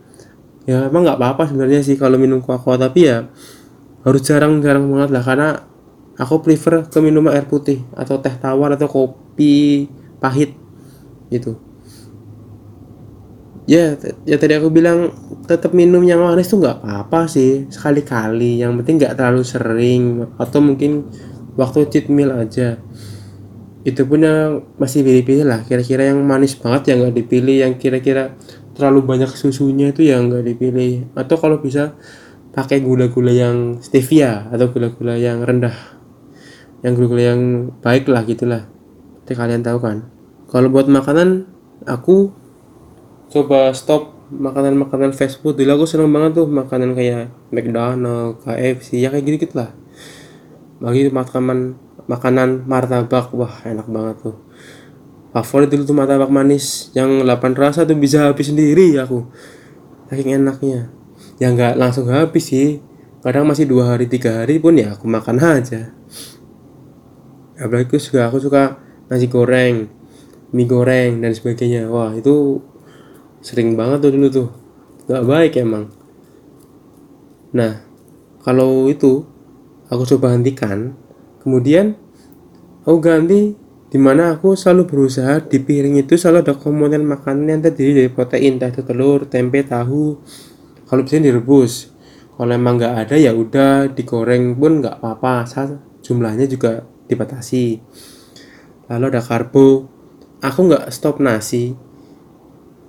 Ya 0.64 0.88
emang 0.88 1.04
nggak 1.04 1.20
apa-apa 1.20 1.52
sebenarnya 1.52 1.84
sih 1.84 2.00
kalau 2.00 2.16
minum 2.16 2.40
kuah-kuah 2.40 2.80
tapi 2.80 3.12
ya 3.12 3.28
harus 4.00 4.22
jarang-jarang 4.24 4.88
banget 4.88 5.10
lah 5.12 5.22
karena 5.22 5.48
aku 6.22 6.38
prefer 6.38 6.86
ke 6.86 6.98
minum 7.02 7.26
air 7.26 7.50
putih 7.50 7.82
atau 7.98 8.22
teh 8.22 8.32
tawar 8.38 8.78
atau 8.78 8.86
kopi 8.86 9.90
pahit 10.22 10.54
gitu. 11.34 11.58
Ya 13.66 13.94
ya 14.26 14.36
tadi 14.38 14.58
aku 14.58 14.74
bilang 14.74 15.14
tetap 15.46 15.70
minum 15.70 16.02
yang 16.02 16.22
manis 16.22 16.50
tuh 16.50 16.62
nggak 16.62 16.82
apa-apa 16.82 17.26
sih 17.26 17.66
sekali-kali. 17.70 18.62
Yang 18.62 18.82
penting 18.82 18.94
nggak 19.02 19.14
terlalu 19.18 19.42
sering 19.42 20.02
atau 20.38 20.58
mungkin 20.62 21.10
waktu 21.58 21.90
cheat 21.90 22.06
meal 22.06 22.30
aja. 22.30 22.78
Itu 23.82 24.06
punya 24.06 24.62
masih 24.78 25.02
pilih-pilih 25.02 25.46
lah. 25.46 25.60
Kira-kira 25.66 26.06
yang 26.10 26.22
manis 26.22 26.54
banget 26.54 26.94
yang 26.94 27.06
nggak 27.06 27.16
dipilih 27.18 27.56
yang 27.66 27.74
kira-kira 27.78 28.38
terlalu 28.78 29.02
banyak 29.02 29.30
susunya 29.34 29.90
itu 29.90 30.06
yang 30.06 30.30
nggak 30.30 30.46
dipilih. 30.54 31.10
Atau 31.18 31.38
kalau 31.38 31.58
bisa 31.58 31.98
pakai 32.52 32.84
gula-gula 32.84 33.32
yang 33.32 33.80
stevia 33.80 34.52
atau 34.52 34.68
gula-gula 34.68 35.16
yang 35.16 35.40
rendah 35.40 35.91
yang 36.82 36.98
gula-gula 36.98 37.22
yang 37.34 37.42
baik 37.78 38.10
lah 38.10 38.22
gitulah. 38.26 38.66
Nanti 39.22 39.32
kalian 39.38 39.62
tahu 39.62 39.78
kan. 39.78 40.06
Kalau 40.50 40.68
buat 40.68 40.90
makanan 40.90 41.46
aku 41.86 42.34
coba 43.32 43.72
stop 43.72 44.18
makanan-makanan 44.28 45.14
fast 45.14 45.40
food. 45.40 45.56
Dulu 45.56 45.82
aku 45.82 45.84
seneng 45.86 46.10
banget 46.10 46.42
tuh 46.42 46.46
makanan 46.50 46.98
kayak 46.98 47.30
McDonald, 47.54 48.42
KFC 48.42 49.00
ya 49.00 49.08
kayak 49.14 49.24
gitu, 49.24 49.48
-gitu 49.48 49.56
lah 49.62 49.70
bagi 50.82 51.06
makanan 51.14 51.78
makanan 52.10 52.66
martabak 52.66 53.30
wah 53.30 53.62
enak 53.62 53.86
banget 53.86 54.18
tuh. 54.18 54.36
Favorit 55.30 55.70
dulu 55.70 55.86
tuh 55.86 55.96
martabak 55.96 56.28
manis 56.28 56.90
yang 56.92 57.22
8 57.22 57.54
rasa 57.54 57.86
tuh 57.86 57.94
bisa 57.94 58.26
habis 58.26 58.50
sendiri 58.50 58.98
aku. 58.98 59.30
Saking 60.10 60.42
enaknya. 60.42 60.90
Ya 61.38 61.54
nggak 61.54 61.78
langsung 61.78 62.10
habis 62.10 62.50
sih. 62.50 62.82
Kadang 63.22 63.46
masih 63.46 63.70
dua 63.70 63.94
hari 63.94 64.10
tiga 64.10 64.42
hari 64.42 64.58
pun 64.58 64.74
ya 64.74 64.98
aku 64.98 65.06
makan 65.06 65.38
aja 65.38 65.94
apalagi 67.62 67.96
juga 67.96 68.26
aku 68.26 68.42
suka 68.42 68.82
nasi 69.06 69.30
goreng 69.30 70.02
mie 70.52 70.68
goreng 70.68 71.24
dan 71.24 71.32
sebagainya. 71.32 71.88
Wah 71.88 72.12
itu 72.12 72.60
sering 73.40 73.74
banget 73.74 74.04
tuh 74.04 74.12
dulu 74.12 74.28
tuh. 74.28 74.48
Nggak 75.08 75.24
baik 75.26 75.52
emang. 75.58 75.88
Nah 77.56 77.82
kalau 78.44 78.86
itu 78.86 79.24
aku 79.88 80.04
coba 80.16 80.36
hentikan 80.36 80.96
kemudian 81.42 81.98
aku 82.86 82.96
ganti 83.02 83.56
di 83.92 83.98
mana 84.00 84.32
aku 84.32 84.56
selalu 84.56 84.88
berusaha 84.88 85.44
di 85.44 85.60
piring 85.60 86.00
itu 86.00 86.16
selalu 86.16 86.48
ada 86.48 86.54
komponen 86.56 87.04
makanan 87.04 87.44
yang 87.44 87.60
terdiri 87.60 87.92
dari 88.04 88.08
protein 88.08 88.56
entah 88.56 88.72
itu 88.72 88.80
telur 88.84 89.28
tempe 89.28 89.60
tahu. 89.64 90.16
Kalau 90.88 91.02
bisa 91.04 91.20
direbus. 91.20 91.92
Kalau 92.32 92.48
emang 92.48 92.80
nggak 92.80 92.94
ada 93.06 93.14
ya 93.20 93.36
udah 93.36 93.92
digoreng 93.92 94.56
pun 94.56 94.80
nggak 94.80 95.00
apa-apa. 95.00 95.44
Jumlahnya 96.00 96.48
juga 96.48 96.88
dibatasi. 97.12 97.80
Lalu 98.92 99.04
ada 99.12 99.22
karbo. 99.24 99.88
Aku 100.42 100.66
nggak 100.66 100.90
stop 100.90 101.22
nasi. 101.22 101.72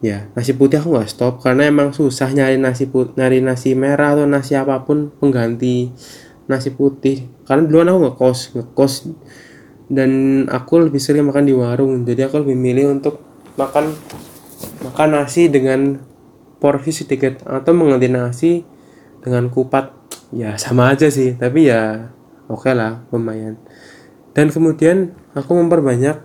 Ya 0.04 0.28
nasi 0.36 0.52
putih 0.52 0.84
aku 0.84 1.00
nggak 1.00 1.08
stop 1.08 1.40
karena 1.40 1.72
emang 1.72 1.96
susah 1.96 2.28
nyari 2.36 2.60
nasi 2.60 2.92
put 2.92 3.16
nyari 3.16 3.40
nasi 3.40 3.72
merah 3.72 4.20
atau 4.20 4.28
nasi 4.28 4.52
apa 4.52 4.84
pun 4.84 5.16
pengganti 5.16 5.96
nasi 6.50 6.76
putih. 6.76 7.30
Karena 7.48 7.64
duluan 7.64 7.88
aku 7.94 8.00
ngekos 8.10 8.40
ngekos. 8.58 8.94
Dan 9.88 10.12
aku 10.50 10.90
lebih 10.90 11.00
sering 11.00 11.30
makan 11.30 11.46
di 11.46 11.54
warung. 11.54 12.04
Jadi 12.04 12.26
aku 12.26 12.42
lebih 12.42 12.58
milih 12.58 13.00
untuk 13.00 13.22
makan 13.56 13.94
makan 14.84 15.10
nasi 15.14 15.48
dengan 15.48 16.02
porsi 16.58 16.92
sedikit 16.92 17.46
atau 17.46 17.72
mengganti 17.72 18.10
nasi 18.10 18.52
dengan 19.22 19.48
kupat. 19.48 19.94
Ya 20.34 20.58
sama 20.58 20.92
aja 20.92 21.08
sih. 21.14 21.38
Tapi 21.38 21.70
ya 21.70 22.12
oke 22.50 22.68
okay 22.68 22.74
lah 22.76 23.06
lumayan 23.14 23.56
dan 24.34 24.50
kemudian 24.50 25.14
aku 25.38 25.54
memperbanyak 25.54 26.22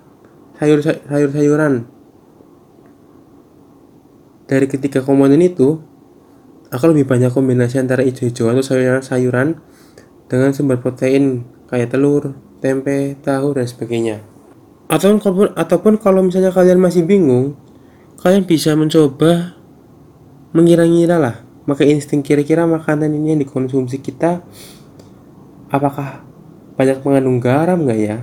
sayur 0.59 0.81
sayur 0.83 1.31
sayuran 1.31 1.89
dari 4.49 4.67
ketiga 4.69 5.05
komponen 5.05 5.45
itu 5.45 5.81
aku 6.73 6.85
lebih 6.93 7.05
banyak 7.05 7.33
kombinasi 7.33 7.81
antara 7.81 8.05
hijau-hijauan 8.05 8.59
atau 8.59 8.67
sayuran 8.67 9.05
sayuran 9.05 9.49
dengan 10.29 10.53
sumber 10.53 10.81
protein 10.81 11.45
kayak 11.69 11.93
telur 11.93 12.37
tempe, 12.59 13.15
tahu, 13.23 13.55
dan 13.55 13.67
sebagainya. 13.67 14.17
Ataupun, 14.89 15.55
ataupun 15.55 15.95
kalau 16.01 16.25
misalnya 16.25 16.51
kalian 16.51 16.81
masih 16.81 17.05
bingung, 17.05 17.55
kalian 18.21 18.45
bisa 18.49 18.75
mencoba 18.75 19.55
mengira-ngira 20.57 21.21
lah, 21.21 21.45
maka 21.69 21.85
insting 21.85 22.25
kira-kira 22.25 22.65
makanan 22.65 23.13
ini 23.13 23.37
yang 23.37 23.41
dikonsumsi 23.45 24.01
kita 24.01 24.41
apakah 25.69 26.25
banyak 26.79 27.03
mengandung 27.03 27.43
garam 27.43 27.83
nggak 27.83 28.01
ya? 28.01 28.19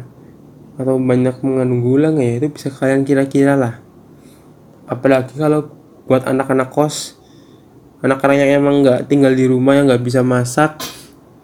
Atau 0.79 0.95
banyak 0.95 1.43
mengandung 1.43 1.83
gula 1.83 2.15
nggak 2.15 2.27
ya? 2.27 2.35
Itu 2.39 2.47
bisa 2.55 2.67
kalian 2.71 3.03
kira-kira 3.03 3.59
lah. 3.59 3.83
Apalagi 4.87 5.35
kalau 5.35 5.75
buat 6.07 6.23
anak-anak 6.23 6.71
kos, 6.71 7.19
anak-anak 7.99 8.37
yang 8.39 8.51
emang 8.63 8.85
nggak 8.85 9.11
tinggal 9.11 9.35
di 9.35 9.45
rumah 9.49 9.75
yang 9.75 9.91
nggak 9.91 10.03
bisa 10.05 10.23
masak 10.23 10.79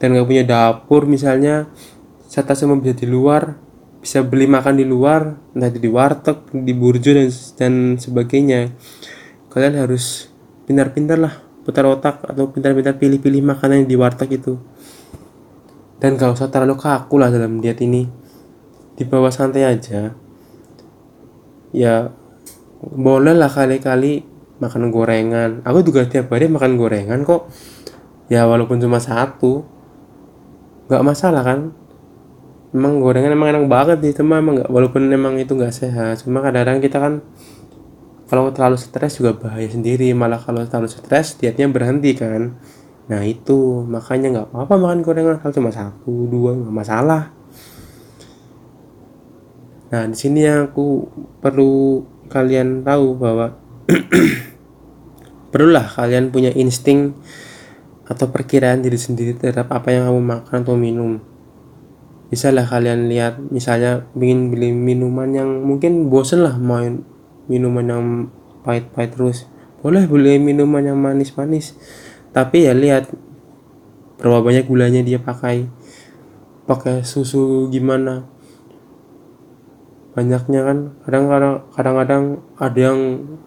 dan 0.02 0.18
nggak 0.18 0.28
punya 0.30 0.44
dapur 0.46 1.06
misalnya 1.06 1.70
serta 2.26 2.58
semua 2.58 2.80
bisa 2.82 2.98
di 2.98 3.06
luar 3.06 3.60
bisa 4.02 4.26
beli 4.26 4.50
makan 4.50 4.82
di 4.82 4.86
luar 4.86 5.38
entah 5.54 5.70
di 5.70 5.86
warteg 5.86 6.42
di 6.58 6.74
burjo 6.74 7.14
dan 7.14 7.30
dan 7.54 7.74
sebagainya 8.02 8.74
kalian 9.54 9.78
harus 9.78 10.34
pintar-pintar 10.66 11.22
lah 11.22 11.38
putar 11.62 11.86
otak 11.86 12.26
atau 12.26 12.50
pintar-pintar 12.50 12.98
pilih-pilih 12.98 13.46
makanan 13.46 13.86
di 13.86 13.94
warteg 13.94 14.42
itu 14.42 14.58
dan 16.02 16.18
gak 16.18 16.34
usah 16.34 16.50
terlalu 16.50 16.82
kaku 16.82 17.22
lah 17.22 17.30
dalam 17.30 17.62
diet 17.62 17.78
ini. 17.86 18.10
Di 18.98 19.06
bawah 19.06 19.30
santai 19.30 19.70
aja. 19.70 20.18
Ya 21.72 22.10
boleh 22.82 23.38
lah 23.38 23.54
kali-kali 23.54 24.26
makan 24.58 24.90
gorengan. 24.90 25.62
Aku 25.62 25.86
juga 25.86 26.10
tiap 26.10 26.34
hari 26.34 26.50
makan 26.50 26.74
gorengan 26.74 27.22
kok. 27.22 27.54
Ya 28.34 28.50
walaupun 28.50 28.82
cuma 28.82 28.98
satu. 28.98 29.62
Nggak 30.90 31.06
masalah 31.06 31.46
kan? 31.46 31.60
Emang 32.74 32.98
gorengan 32.98 33.38
emang 33.38 33.54
enak 33.54 33.66
banget 33.70 33.98
sih 34.02 34.14
cuma 34.18 34.42
emang 34.42 34.64
nggak 34.64 34.72
walaupun 34.72 35.06
emang 35.12 35.36
itu 35.36 35.60
nggak 35.60 35.76
sehat 35.76 36.24
cuma 36.24 36.40
kadang-kadang 36.40 36.80
kita 36.80 36.98
kan 37.04 37.14
kalau 38.32 38.48
terlalu 38.56 38.80
stres 38.80 39.20
juga 39.22 39.38
bahaya 39.38 39.70
sendiri. 39.70 40.10
Malah 40.18 40.42
kalau 40.42 40.66
terlalu 40.66 40.90
stres 40.90 41.38
dietnya 41.38 41.70
berhenti 41.70 42.18
kan 42.18 42.58
nah 43.12 43.22
itu. 43.28 43.84
Makanya 43.84 44.28
nggak 44.32 44.48
apa-apa 44.56 44.74
makan 44.80 45.04
gorengan 45.04 45.38
kalau 45.44 45.52
cuma 45.52 45.70
satu 45.76 46.32
dua 46.32 46.56
nggak 46.56 46.72
masalah. 46.72 47.36
Nah 49.92 50.08
di 50.08 50.16
sini 50.16 50.48
aku 50.48 51.04
perlu 51.44 52.00
kalian 52.32 52.88
tahu 52.88 53.20
bahwa 53.20 53.60
perlulah 55.52 55.84
kalian 55.84 56.32
punya 56.32 56.56
insting 56.56 57.12
atau 58.08 58.32
perkiraan 58.32 58.80
diri 58.80 58.96
sendiri 58.96 59.36
terhadap 59.36 59.68
apa 59.76 59.92
yang 59.92 60.08
kamu 60.08 60.22
makan 60.24 60.58
atau 60.64 60.80
minum. 60.80 61.20
Bisa 62.32 62.48
lah 62.56 62.64
kalian 62.64 63.12
lihat 63.12 63.44
misalnya 63.52 64.08
ingin 64.16 64.48
beli 64.48 64.72
minuman 64.72 65.36
yang 65.36 65.68
mungkin 65.68 66.08
bosen 66.08 66.48
lah 66.48 66.56
main 66.56 67.04
minuman 67.52 67.86
yang 67.92 68.04
pahit-pahit 68.64 69.12
terus. 69.12 69.52
Boleh 69.84 70.08
beli 70.08 70.40
minuman 70.40 70.88
yang 70.88 70.96
manis-manis 70.96 71.76
tapi 72.32 72.64
ya 72.64 72.72
lihat 72.72 73.12
berapa 74.20 74.40
banyak 74.40 74.66
gulanya 74.68 75.04
dia 75.04 75.20
pakai. 75.20 75.68
Pakai 76.64 77.04
susu 77.04 77.68
gimana. 77.68 78.24
Banyaknya 80.16 80.62
kan. 80.64 80.78
Kadang-kadang 81.04 81.56
kadang-kadang 81.76 82.24
ada 82.56 82.80
yang 82.80 83.00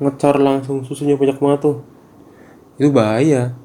ngecor 0.02 0.36
langsung 0.36 0.84
susunya 0.84 1.16
banyak 1.16 1.40
banget 1.40 1.60
tuh. 1.64 1.78
Itu 2.76 2.92
bahaya. 2.92 3.56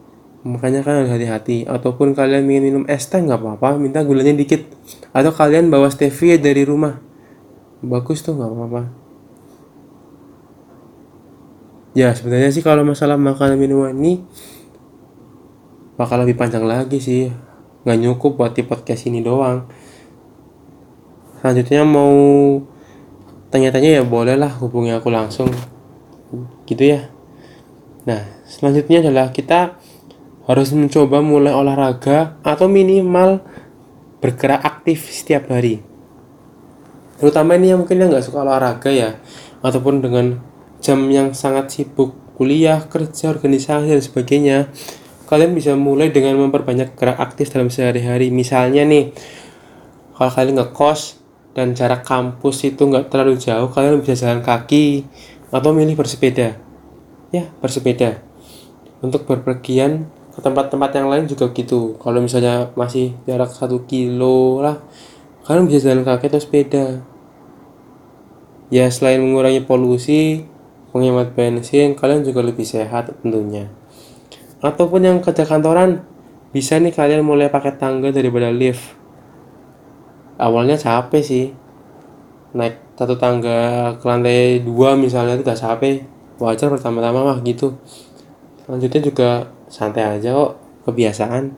Makanya 0.47 0.87
kan 0.87 1.03
harus 1.03 1.11
hati-hati. 1.11 1.67
Ataupun 1.67 2.15
kalian 2.15 2.47
ingin 2.47 2.63
minum 2.63 2.83
es 2.87 3.11
teh 3.11 3.19
nggak 3.19 3.43
apa-apa. 3.43 3.75
Minta 3.75 3.99
gulanya 4.07 4.31
dikit. 4.31 4.71
Atau 5.11 5.35
kalian 5.35 5.67
bawa 5.67 5.91
stevia 5.91 6.39
dari 6.39 6.63
rumah. 6.63 7.03
Bagus 7.83 8.23
tuh 8.23 8.39
nggak 8.39 8.51
apa-apa. 8.55 8.81
Ya 11.97 12.15
sebenarnya 12.15 12.53
sih 12.53 12.63
kalau 12.63 12.85
masalah 12.85 13.19
makanan 13.19 13.57
minuman 13.59 13.91
ini 13.97 14.23
bakal 15.99 16.23
lebih 16.23 16.39
panjang 16.39 16.63
lagi 16.63 17.03
sih. 17.03 17.27
Nggak 17.83 17.97
nyukup 17.99 18.39
buat 18.39 18.55
di 18.55 18.63
podcast 18.63 19.03
ini 19.11 19.19
doang. 19.19 19.67
Selanjutnya 21.43 21.83
mau 21.83 22.15
tanya-tanya 23.51 23.99
ya 23.99 24.03
boleh 24.07 24.39
lah 24.39 24.55
hubungi 24.63 24.95
aku 24.95 25.11
langsung. 25.11 25.51
Gitu 26.63 26.95
ya. 26.95 27.11
Nah 28.07 28.23
selanjutnya 28.47 29.03
adalah 29.03 29.35
kita 29.35 29.75
harus 30.47 30.71
mencoba 30.71 31.19
mulai 31.19 31.51
olahraga 31.51 32.39
atau 32.47 32.71
minimal 32.71 33.43
bergerak 34.23 34.63
aktif 34.63 35.11
setiap 35.11 35.51
hari. 35.51 35.83
Terutama 37.19 37.59
ini 37.59 37.75
yang 37.75 37.83
mungkin 37.83 37.99
yang 37.99 38.09
nggak 38.15 38.23
suka 38.23 38.47
olahraga 38.47 38.87
ya, 38.87 39.19
ataupun 39.59 39.99
dengan 39.99 40.39
jam 40.79 41.03
yang 41.11 41.35
sangat 41.35 41.67
sibuk 41.75 42.15
kuliah, 42.39 42.79
kerja, 42.87 43.35
organisasi 43.35 43.91
dan 43.91 43.99
sebagainya, 43.99 44.57
kalian 45.29 45.53
bisa 45.53 45.77
mulai 45.77 46.09
dengan 46.09 46.41
memperbanyak 46.41 46.97
gerak 46.97 47.21
aktif 47.21 47.53
dalam 47.53 47.69
sehari-hari. 47.69 48.33
Misalnya 48.33 48.81
nih, 48.81 49.13
kalau 50.17 50.33
kalian 50.33 50.57
ngekos 50.57 51.21
dan 51.53 51.77
jarak 51.77 52.01
kampus 52.01 52.65
itu 52.65 52.81
nggak 52.81 53.13
terlalu 53.13 53.37
jauh, 53.37 53.69
kalian 53.69 54.01
bisa 54.01 54.17
jalan 54.17 54.41
kaki 54.41 55.05
atau 55.53 55.69
milih 55.69 55.93
bersepeda. 55.93 56.57
Ya, 57.29 57.45
bersepeda. 57.61 58.25
Untuk 59.05 59.29
berpergian 59.29 60.09
ke 60.33 60.39
tempat-tempat 60.41 60.89
yang 60.95 61.11
lain 61.11 61.27
juga 61.27 61.51
gitu 61.51 61.99
kalau 61.99 62.23
misalnya 62.23 62.71
masih 62.79 63.11
jarak 63.27 63.51
satu 63.51 63.83
kilo 63.83 64.63
lah 64.63 64.79
kalian 65.43 65.67
bisa 65.67 65.91
jalan 65.91 66.07
kaki 66.07 66.31
atau 66.31 66.39
sepeda 66.39 66.85
ya 68.71 68.87
selain 68.87 69.19
mengurangi 69.19 69.67
polusi 69.67 70.47
menghemat 70.95 71.35
bensin 71.35 71.91
kalian 71.91 72.23
juga 72.23 72.39
lebih 72.39 72.63
sehat 72.63 73.11
tentunya 73.19 73.67
ataupun 74.59 75.01
yang 75.03 75.17
kerja 75.23 75.47
kantoran 75.47 76.03
bisa 76.49 76.81
nih 76.81 76.91
kalian 76.91 77.21
mulai 77.21 77.47
pakai 77.47 77.77
tangga 77.77 78.09
daripada 78.09 78.49
lift. 78.49 78.97
Awalnya 80.39 80.79
capek 80.79 81.21
sih. 81.23 81.45
Naik 82.55 82.97
satu 82.97 83.13
tangga 83.21 83.93
ke 84.01 84.05
lantai 84.09 84.65
dua 84.65 84.97
misalnya 84.97 85.37
itu 85.37 85.45
gak 85.45 85.61
capek. 85.61 86.03
Wajar 86.41 86.71
pertama-tama 86.73 87.21
mah 87.21 87.39
gitu. 87.45 87.77
Selanjutnya 88.65 89.01
juga 89.03 89.29
santai 89.69 90.17
aja 90.17 90.33
kok 90.33 90.53
kebiasaan. 90.89 91.53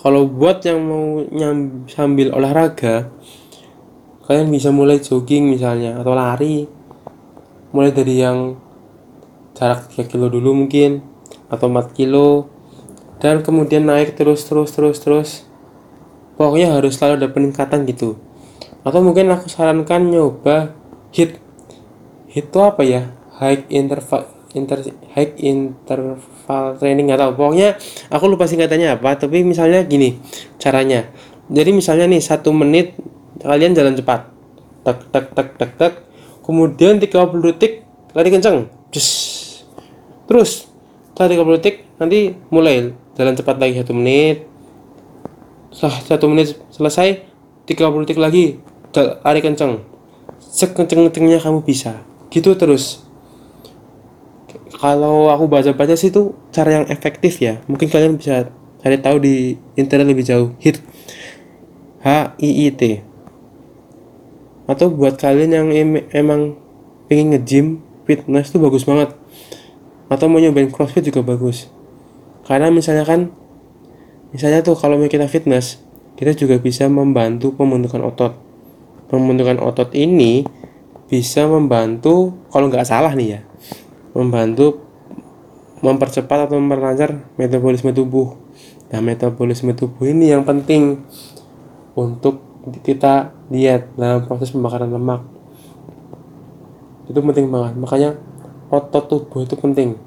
Kalau 0.00 0.24
buat 0.24 0.64
yang 0.64 0.80
mau 0.80 1.20
nyam, 1.28 1.84
sambil 1.84 2.32
olahraga 2.32 3.12
kalian 4.24 4.48
bisa 4.48 4.70
mulai 4.70 5.02
jogging 5.02 5.50
misalnya 5.50 5.98
atau 5.98 6.14
lari. 6.14 6.64
Mulai 7.74 7.90
dari 7.90 8.14
yang 8.22 8.54
jarak 9.60 9.92
3 9.92 10.08
kilo 10.08 10.32
dulu 10.32 10.64
mungkin 10.64 11.04
atau 11.52 11.68
4 11.68 11.92
kilo. 11.92 12.48
Dan 13.20 13.44
kemudian 13.44 13.84
naik 13.84 14.16
terus 14.16 14.48
terus 14.48 14.72
terus 14.72 14.96
terus. 15.04 15.30
Pokoknya 16.40 16.72
harus 16.72 16.96
selalu 16.96 17.20
ada 17.20 17.28
peningkatan 17.28 17.84
gitu. 17.84 18.16
Atau 18.80 19.04
mungkin 19.04 19.28
aku 19.28 19.52
sarankan 19.52 20.08
nyoba 20.08 20.72
hit 21.12 21.36
hit 22.32 22.48
itu 22.48 22.58
apa 22.64 22.80
ya? 22.80 23.12
High 23.36 23.68
interval 23.68 24.24
inter 24.56 24.80
high 25.12 25.36
interval 25.36 26.64
training 26.80 27.12
atau 27.14 27.36
pokoknya 27.36 27.78
aku 28.10 28.24
lupa 28.26 28.50
singkatannya 28.50 28.98
apa 28.98 29.20
tapi 29.20 29.44
misalnya 29.44 29.84
gini 29.84 30.16
caranya. 30.56 31.12
Jadi 31.52 31.70
misalnya 31.76 32.08
nih 32.08 32.24
satu 32.24 32.56
menit 32.56 32.96
kalian 33.44 33.76
jalan 33.76 33.92
cepat. 33.92 34.32
Tek 34.80 34.98
tek 35.12 35.26
tek 35.36 35.48
tek 35.60 35.72
tek. 35.76 35.94
Kemudian 36.40 36.96
30 36.96 37.20
detik 37.52 37.84
lari 38.16 38.32
kencang 38.32 38.66
Just. 38.90 39.39
Terus 40.30 40.70
setelah 41.10 41.42
30 41.42 41.58
detik 41.58 41.76
nanti 41.98 42.38
mulai. 42.48 42.94
Jalan 43.18 43.36
cepat 43.36 43.60
lagi 43.60 43.76
satu 43.76 43.92
menit. 43.92 44.46
Setelah 45.74 45.98
satu 46.00 46.24
menit 46.30 46.56
selesai 46.72 47.26
30 47.68 48.06
detik 48.06 48.16
lagi 48.16 48.62
lari 48.96 49.40
kencang 49.44 49.84
sekenceng-kencengnya 50.40 51.38
kamu 51.44 51.60
bisa. 51.60 52.00
Gitu 52.32 52.56
terus. 52.56 53.04
Kalau 54.80 55.28
aku 55.28 55.44
baca-baca 55.44 55.92
sih 55.92 56.08
itu 56.08 56.32
cara 56.56 56.80
yang 56.80 56.86
efektif 56.88 57.36
ya. 57.36 57.60
Mungkin 57.68 57.92
kalian 57.92 58.16
bisa 58.16 58.48
cari 58.80 58.96
tahu 58.96 59.20
di 59.20 59.60
internet 59.76 60.08
lebih 60.08 60.24
jauh. 60.24 60.56
Hit. 60.56 60.80
H 62.00 62.32
I 62.40 62.48
I 62.64 62.66
T. 62.72 62.82
Atau 64.64 64.88
buat 64.88 65.20
kalian 65.20 65.52
yang 65.52 65.68
em 65.68 65.90
emang 66.16 66.56
pengen 67.12 67.36
nge-gym 67.36 67.66
fitness 68.08 68.54
tuh 68.54 68.62
bagus 68.62 68.88
banget 68.88 69.19
atau 70.10 70.26
mau 70.26 70.42
nyobain 70.42 70.66
crossfit 70.68 71.06
juga 71.06 71.22
bagus. 71.22 71.70
Karena 72.42 72.68
misalnya 72.74 73.06
kan 73.06 73.30
misalnya 74.34 74.66
tuh 74.66 74.74
kalau 74.74 74.98
kita 75.06 75.30
fitness 75.30 75.78
kita 76.18 76.34
juga 76.34 76.58
bisa 76.58 76.90
membantu 76.90 77.54
pembentukan 77.54 78.02
otot. 78.02 78.34
Pembentukan 79.06 79.62
otot 79.62 79.94
ini 79.94 80.44
bisa 81.06 81.46
membantu 81.46 82.34
kalau 82.50 82.66
nggak 82.70 82.86
salah 82.86 83.14
nih 83.14 83.38
ya 83.38 83.40
membantu 84.14 84.82
mempercepat 85.80 86.50
atau 86.50 86.58
memperlancar 86.60 87.24
metabolisme 87.38 87.94
tubuh. 87.94 88.36
Nah 88.90 89.00
metabolisme 89.00 89.72
tubuh 89.72 90.10
ini 90.10 90.34
yang 90.34 90.42
penting 90.42 91.00
untuk 91.94 92.42
kita 92.84 93.32
diet 93.48 93.88
dalam 93.96 94.26
proses 94.28 94.52
pembakaran 94.52 94.92
lemak. 94.92 95.24
Itu 97.08 97.18
penting 97.24 97.48
banget. 97.48 97.74
Makanya 97.80 98.10
otot 98.70 99.04
tubuh 99.10 99.42
itu 99.44 99.58
penting. 99.58 99.98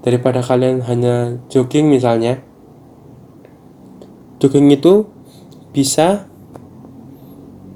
Daripada 0.00 0.40
kalian 0.40 0.82
hanya 0.88 1.36
jogging 1.52 1.92
misalnya. 1.92 2.40
Jogging 4.40 4.72
itu 4.72 5.04
bisa 5.76 6.26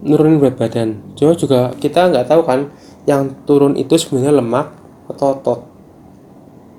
nurunin 0.03 0.41
berat 0.41 0.57
badan. 0.59 0.99
Cuma 1.15 1.37
juga 1.37 1.77
kita 1.79 2.11
nggak 2.11 2.27
tahu 2.27 2.43
kan 2.43 2.73
yang 3.05 3.37
turun 3.45 3.77
itu 3.77 3.95
sebenarnya 4.01 4.41
lemak 4.41 4.73
atau 5.13 5.27
otot 5.37 5.61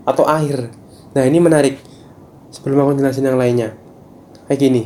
atau 0.03 0.23
air. 0.27 0.73
Nah 1.13 1.23
ini 1.23 1.39
menarik. 1.39 1.79
Sebelum 2.53 2.85
aku 2.85 3.01
jelasin 3.01 3.25
yang 3.25 3.39
lainnya. 3.39 3.73
Kayak 4.45 4.59
gini. 4.59 4.83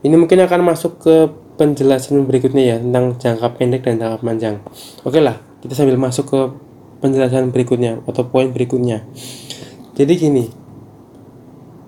Ini 0.00 0.16
mungkin 0.16 0.40
akan 0.44 0.60
masuk 0.64 1.00
ke 1.00 1.28
penjelasan 1.60 2.24
berikutnya 2.24 2.64
ya 2.64 2.76
tentang 2.80 3.20
jangka 3.20 3.46
pendek 3.60 3.84
dan 3.84 4.00
jangka 4.00 4.18
panjang. 4.24 4.56
Oke 5.04 5.20
lah 5.20 5.36
kita 5.60 5.76
sambil 5.76 6.00
masuk 6.00 6.24
ke 6.24 6.40
penjelasan 7.00 7.50
berikutnya 7.50 8.04
atau 8.04 8.28
poin 8.28 8.52
berikutnya. 8.52 9.04
Jadi 9.96 10.12
gini 10.16 10.44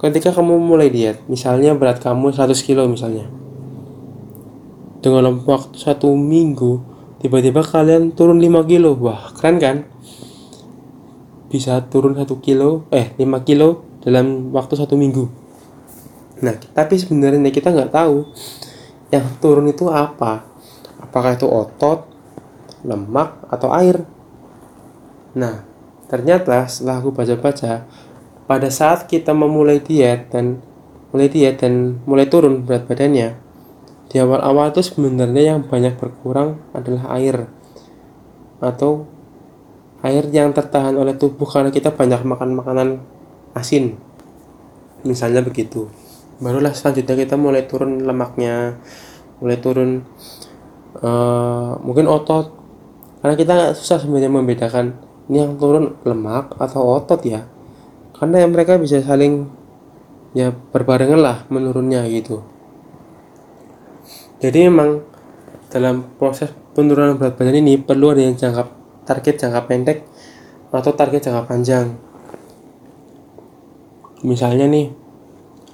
ketika 0.02 0.34
kamu 0.34 0.58
mulai 0.58 0.90
diet 0.90 1.22
misalnya 1.30 1.78
berat 1.78 2.02
kamu 2.02 2.34
100 2.34 2.58
kilo 2.66 2.90
misalnya 2.90 3.30
dengan 4.98 5.30
waktu 5.46 5.78
satu 5.78 6.10
minggu 6.18 6.82
tiba-tiba 7.22 7.62
kalian 7.62 8.10
turun 8.10 8.42
5 8.42 8.66
kilo 8.66 8.98
wah 8.98 9.30
keren 9.38 9.62
kan? 9.62 9.76
Bisa 11.46 11.84
turun 11.86 12.18
satu 12.18 12.42
kilo 12.42 12.90
eh 12.90 13.14
5 13.14 13.46
kilo 13.46 13.86
dalam 14.02 14.50
waktu 14.50 14.74
satu 14.74 14.98
minggu. 14.98 15.30
Nah 16.42 16.58
tapi 16.74 16.98
sebenarnya 16.98 17.54
kita 17.54 17.70
nggak 17.70 17.94
tahu 17.94 18.26
yang 19.14 19.26
turun 19.38 19.70
itu 19.70 19.86
apa. 19.86 20.42
Apakah 20.98 21.38
itu 21.38 21.46
otot 21.46 22.10
lemak 22.82 23.38
atau 23.50 23.70
air 23.70 24.02
nah 25.32 25.64
ternyata 26.08 26.68
setelah 26.68 27.00
aku 27.00 27.10
baca-baca 27.16 27.88
pada 28.44 28.68
saat 28.68 29.08
kita 29.08 29.32
memulai 29.32 29.80
diet 29.80 30.28
dan 30.28 30.60
mulai 31.12 31.28
diet 31.32 31.60
dan 31.60 32.00
mulai 32.04 32.28
turun 32.28 32.64
berat 32.64 32.84
badannya 32.84 33.42
di 34.12 34.20
awal-awal 34.20 34.68
itu 34.68 34.84
sebenarnya 34.84 35.56
yang 35.56 35.64
banyak 35.64 35.96
berkurang 35.96 36.60
adalah 36.76 37.16
air 37.16 37.48
atau 38.60 39.08
air 40.04 40.28
yang 40.28 40.52
tertahan 40.52 40.92
oleh 41.00 41.16
tubuh 41.16 41.48
karena 41.48 41.72
kita 41.72 41.96
banyak 41.96 42.20
makan 42.20 42.52
makanan 42.52 42.88
asin. 43.56 43.96
Misalnya 45.08 45.40
begitu. 45.40 45.88
Barulah 46.44 46.76
selanjutnya 46.76 47.24
kita 47.24 47.40
mulai 47.40 47.64
turun 47.64 48.04
lemaknya 48.04 48.76
mulai 49.40 49.56
turun 49.56 50.04
uh, 51.00 51.80
mungkin 51.80 52.04
otot. 52.04 52.52
Karena 53.24 53.34
kita 53.38 53.54
susah 53.72 53.96
sebenarnya 53.96 54.28
membedakan 54.28 54.98
ini 55.30 55.36
yang 55.38 55.54
turun 55.60 55.94
lemak 56.02 56.56
atau 56.58 56.98
otot 56.98 57.20
ya. 57.22 57.46
Karena 58.16 58.42
yang 58.42 58.50
mereka 58.54 58.78
bisa 58.78 59.02
saling 59.02 59.46
ya 60.32 60.50
berbarengan 60.50 61.20
lah 61.20 61.36
menurunnya 61.52 62.08
gitu. 62.08 62.42
Jadi 64.42 64.66
memang 64.66 65.06
dalam 65.70 66.02
proses 66.18 66.50
penurunan 66.74 67.14
berat 67.14 67.38
badan 67.38 67.62
ini 67.62 67.78
perlu 67.78 68.10
ada 68.10 68.26
yang 68.26 68.34
jangka 68.34 68.66
target 69.06 69.38
jangka 69.38 69.60
pendek 69.70 69.98
atau 70.72 70.92
target 70.96 71.30
jangka 71.30 71.42
panjang. 71.46 71.86
Misalnya 74.26 74.66
nih 74.66 74.90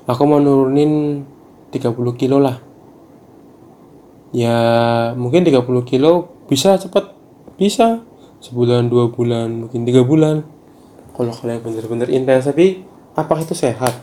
aku 0.05 0.23
mau 0.25 0.41
nurunin 0.41 1.25
30 1.73 2.21
kilo 2.21 2.41
lah. 2.41 2.61
Ya 4.33 4.57
mungkin 5.17 5.45
30 5.45 5.65
kilo 5.89 6.29
bisa 6.49 6.77
cepat 6.77 7.17
bisa 7.57 8.05
sebulan 8.39 8.87
dua 8.87 9.11
bulan 9.11 9.67
mungkin 9.67 9.83
tiga 9.83 10.03
bulan. 10.07 10.47
Kalau 11.15 11.35
kalian 11.35 11.59
bener-bener 11.63 12.09
intens 12.15 12.47
tapi 12.47 12.87
apakah 13.19 13.43
itu 13.43 13.55
sehat? 13.59 13.95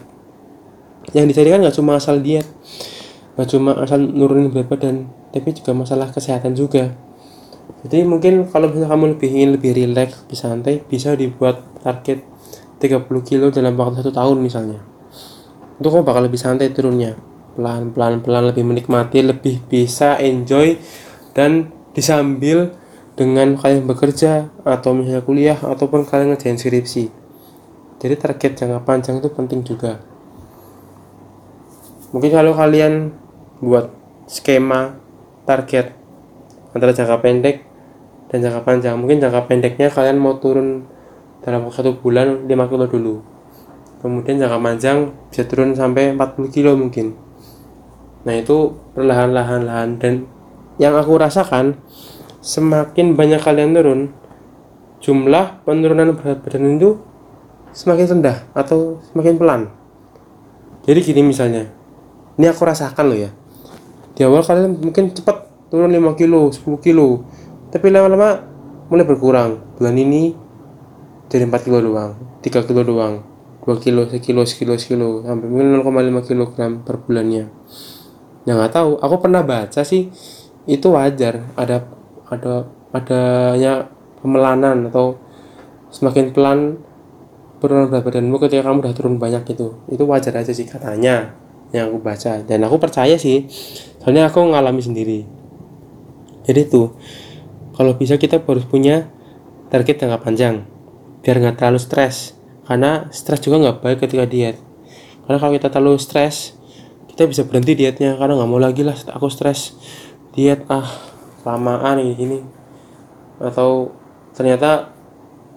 Yang 1.16 1.26
dicari 1.32 1.50
kan 1.56 1.60
nggak 1.64 1.76
cuma 1.78 1.96
asal 1.96 2.20
diet 2.20 2.48
nggak 3.36 3.52
cuma 3.52 3.76
asal 3.76 4.00
nurunin 4.00 4.48
berat 4.48 4.72
badan 4.72 5.12
tapi 5.36 5.52
juga 5.52 5.76
masalah 5.76 6.08
kesehatan 6.12 6.56
juga. 6.56 6.96
Jadi 7.84 8.08
mungkin 8.08 8.48
kalau 8.48 8.72
misalnya 8.72 8.90
kamu 8.90 9.06
lebih 9.20 9.30
ingin 9.30 9.50
lebih 9.60 9.72
rileks 9.76 10.24
lebih 10.26 10.38
santai 10.40 10.76
bisa 10.88 11.14
dibuat 11.14 11.60
target 11.84 12.24
30 12.80 13.04
kilo 13.28 13.52
dalam 13.52 13.76
waktu 13.76 14.00
satu 14.00 14.16
tahun 14.16 14.40
misalnya. 14.40 14.80
Itu 15.76 15.92
kamu 15.92 16.08
bakal 16.08 16.24
lebih 16.32 16.40
santai 16.40 16.72
turunnya. 16.72 17.20
Pelan 17.56 17.92
pelan 17.92 18.24
pelan 18.24 18.52
lebih 18.52 18.64
menikmati 18.64 19.20
lebih 19.24 19.64
bisa 19.68 20.16
enjoy 20.20 20.80
dan 21.36 21.72
disambil 21.92 22.72
dengan 23.16 23.56
kalian 23.56 23.88
bekerja 23.88 24.52
atau 24.68 24.92
misalnya 24.92 25.24
kuliah 25.24 25.56
ataupun 25.56 26.04
kalian 26.04 26.36
ngerjain 26.36 26.60
skripsi. 26.60 27.08
Jadi 28.00 28.16
target 28.20 28.52
jangka 28.60 28.84
panjang 28.84 29.24
itu 29.24 29.32
penting 29.32 29.64
juga. 29.64 30.04
Mungkin 32.12 32.32
kalau 32.32 32.52
kalian 32.52 33.16
buat 33.64 33.92
skema 34.28 35.00
target 35.48 35.96
antara 36.76 36.92
jangka 36.92 37.24
pendek 37.24 37.64
dan 38.28 38.44
jangka 38.44 38.62
panjang 38.68 39.00
mungkin 39.00 39.24
jangka 39.24 39.48
pendeknya 39.48 39.88
kalian 39.88 40.20
mau 40.20 40.36
turun 40.44 40.84
dalam 41.40 41.72
satu 41.72 41.96
bulan 42.04 42.44
5 42.52 42.72
kilo 42.72 42.86
dulu. 42.92 43.16
Kemudian 44.04 44.44
jangka 44.44 44.60
panjang 44.60 44.98
bisa 45.32 45.48
turun 45.48 45.72
sampai 45.72 46.12
40 46.14 46.52
kilo 46.52 46.76
mungkin. 46.76 47.16
Nah 48.28 48.36
itu 48.36 48.76
perlahan-lahan-lahan 48.92 50.02
dan 50.02 50.28
yang 50.82 51.00
aku 51.00 51.16
rasakan 51.16 51.80
semakin 52.46 53.18
banyak 53.18 53.42
kalian 53.42 53.74
turun 53.74 54.02
jumlah 55.02 55.66
penurunan 55.66 56.14
berat 56.14 56.46
badan 56.46 56.78
itu 56.78 57.02
semakin 57.74 58.06
rendah 58.06 58.46
atau 58.54 59.02
semakin 59.10 59.34
pelan. 59.42 59.62
Jadi 60.86 61.00
gini 61.02 61.26
misalnya 61.26 61.66
ini 62.38 62.46
aku 62.46 62.62
rasakan 62.62 63.06
loh 63.10 63.18
ya. 63.18 63.34
Di 64.14 64.22
awal 64.22 64.46
kalian 64.46 64.78
mungkin 64.78 65.10
cepat 65.10 65.50
turun 65.74 65.90
5 65.90 66.22
kilo 66.22 66.54
10 66.54 66.86
kilo 66.86 67.26
tapi 67.74 67.90
lama-lama 67.90 68.46
mulai 68.94 69.06
berkurang. 69.10 69.66
Bulan 69.82 69.98
ini 69.98 70.38
jadi 71.26 71.50
4 71.50 71.66
kilo 71.66 71.82
doang 71.82 72.14
3 72.46 72.62
kilo 72.70 72.86
doang 72.86 73.26
2 73.66 73.82
kilo 73.82 74.06
sekilo 74.06 74.46
sekilo 74.46 74.78
sekilo 74.78 75.10
sampai 75.26 75.50
mungkin 75.50 75.82
0,5 75.82 76.30
kilogram 76.30 76.72
per 76.86 77.02
bulannya. 77.02 77.50
Ya 78.46 78.54
nggak 78.54 78.70
tahu 78.78 79.02
aku 79.02 79.16
pernah 79.26 79.42
baca 79.42 79.82
sih 79.82 80.14
itu 80.70 80.88
wajar 80.94 81.50
ada 81.58 82.05
ada 82.30 82.66
adanya 82.96 83.90
pemelanan 84.22 84.90
atau 84.90 85.20
semakin 85.94 86.34
pelan 86.34 86.60
penurunan 87.62 87.88
berat 87.88 88.04
badanmu 88.04 88.36
ketika 88.46 88.68
kamu 88.68 88.78
udah 88.84 88.94
turun 88.94 89.16
banyak 89.18 89.44
itu 89.48 89.74
itu 89.90 90.04
wajar 90.04 90.36
aja 90.36 90.52
sih 90.52 90.68
katanya 90.68 91.34
yang 91.74 91.92
aku 91.92 92.00
baca. 92.04 92.44
Dan 92.46 92.64
aku 92.64 92.78
percaya 92.78 93.16
sih 93.20 93.48
soalnya 94.00 94.30
aku 94.30 94.44
ngalami 94.44 94.82
sendiri. 94.84 95.20
Jadi 96.46 96.62
tuh 96.70 96.94
kalau 97.74 97.98
bisa 97.98 98.16
kita 98.16 98.40
harus 98.40 98.64
punya 98.68 99.10
target 99.74 100.06
jangka 100.06 100.22
panjang 100.22 100.64
biar 101.26 101.42
nggak 101.42 101.58
terlalu 101.60 101.80
stres. 101.82 102.38
Karena 102.66 103.10
stres 103.14 103.46
juga 103.46 103.62
nggak 103.62 103.78
baik 103.82 103.98
ketika 104.06 104.26
diet. 104.26 104.58
Karena 105.26 105.38
kalau 105.42 105.54
kita 105.58 105.68
terlalu 105.70 105.98
stres 106.02 106.54
kita 107.16 107.32
bisa 107.32 107.48
berhenti 107.48 107.80
dietnya 107.80 108.20
karena 108.20 108.36
nggak 108.36 108.50
mau 108.50 108.60
lagi 108.60 108.84
lah 108.84 108.96
aku 109.12 109.28
stres. 109.32 109.76
Diet 110.36 110.68
ah 110.68 111.15
lamaan 111.46 112.02
ini 112.02 112.14
gini. 112.18 112.40
Atau 113.38 113.94
ternyata 114.34 114.90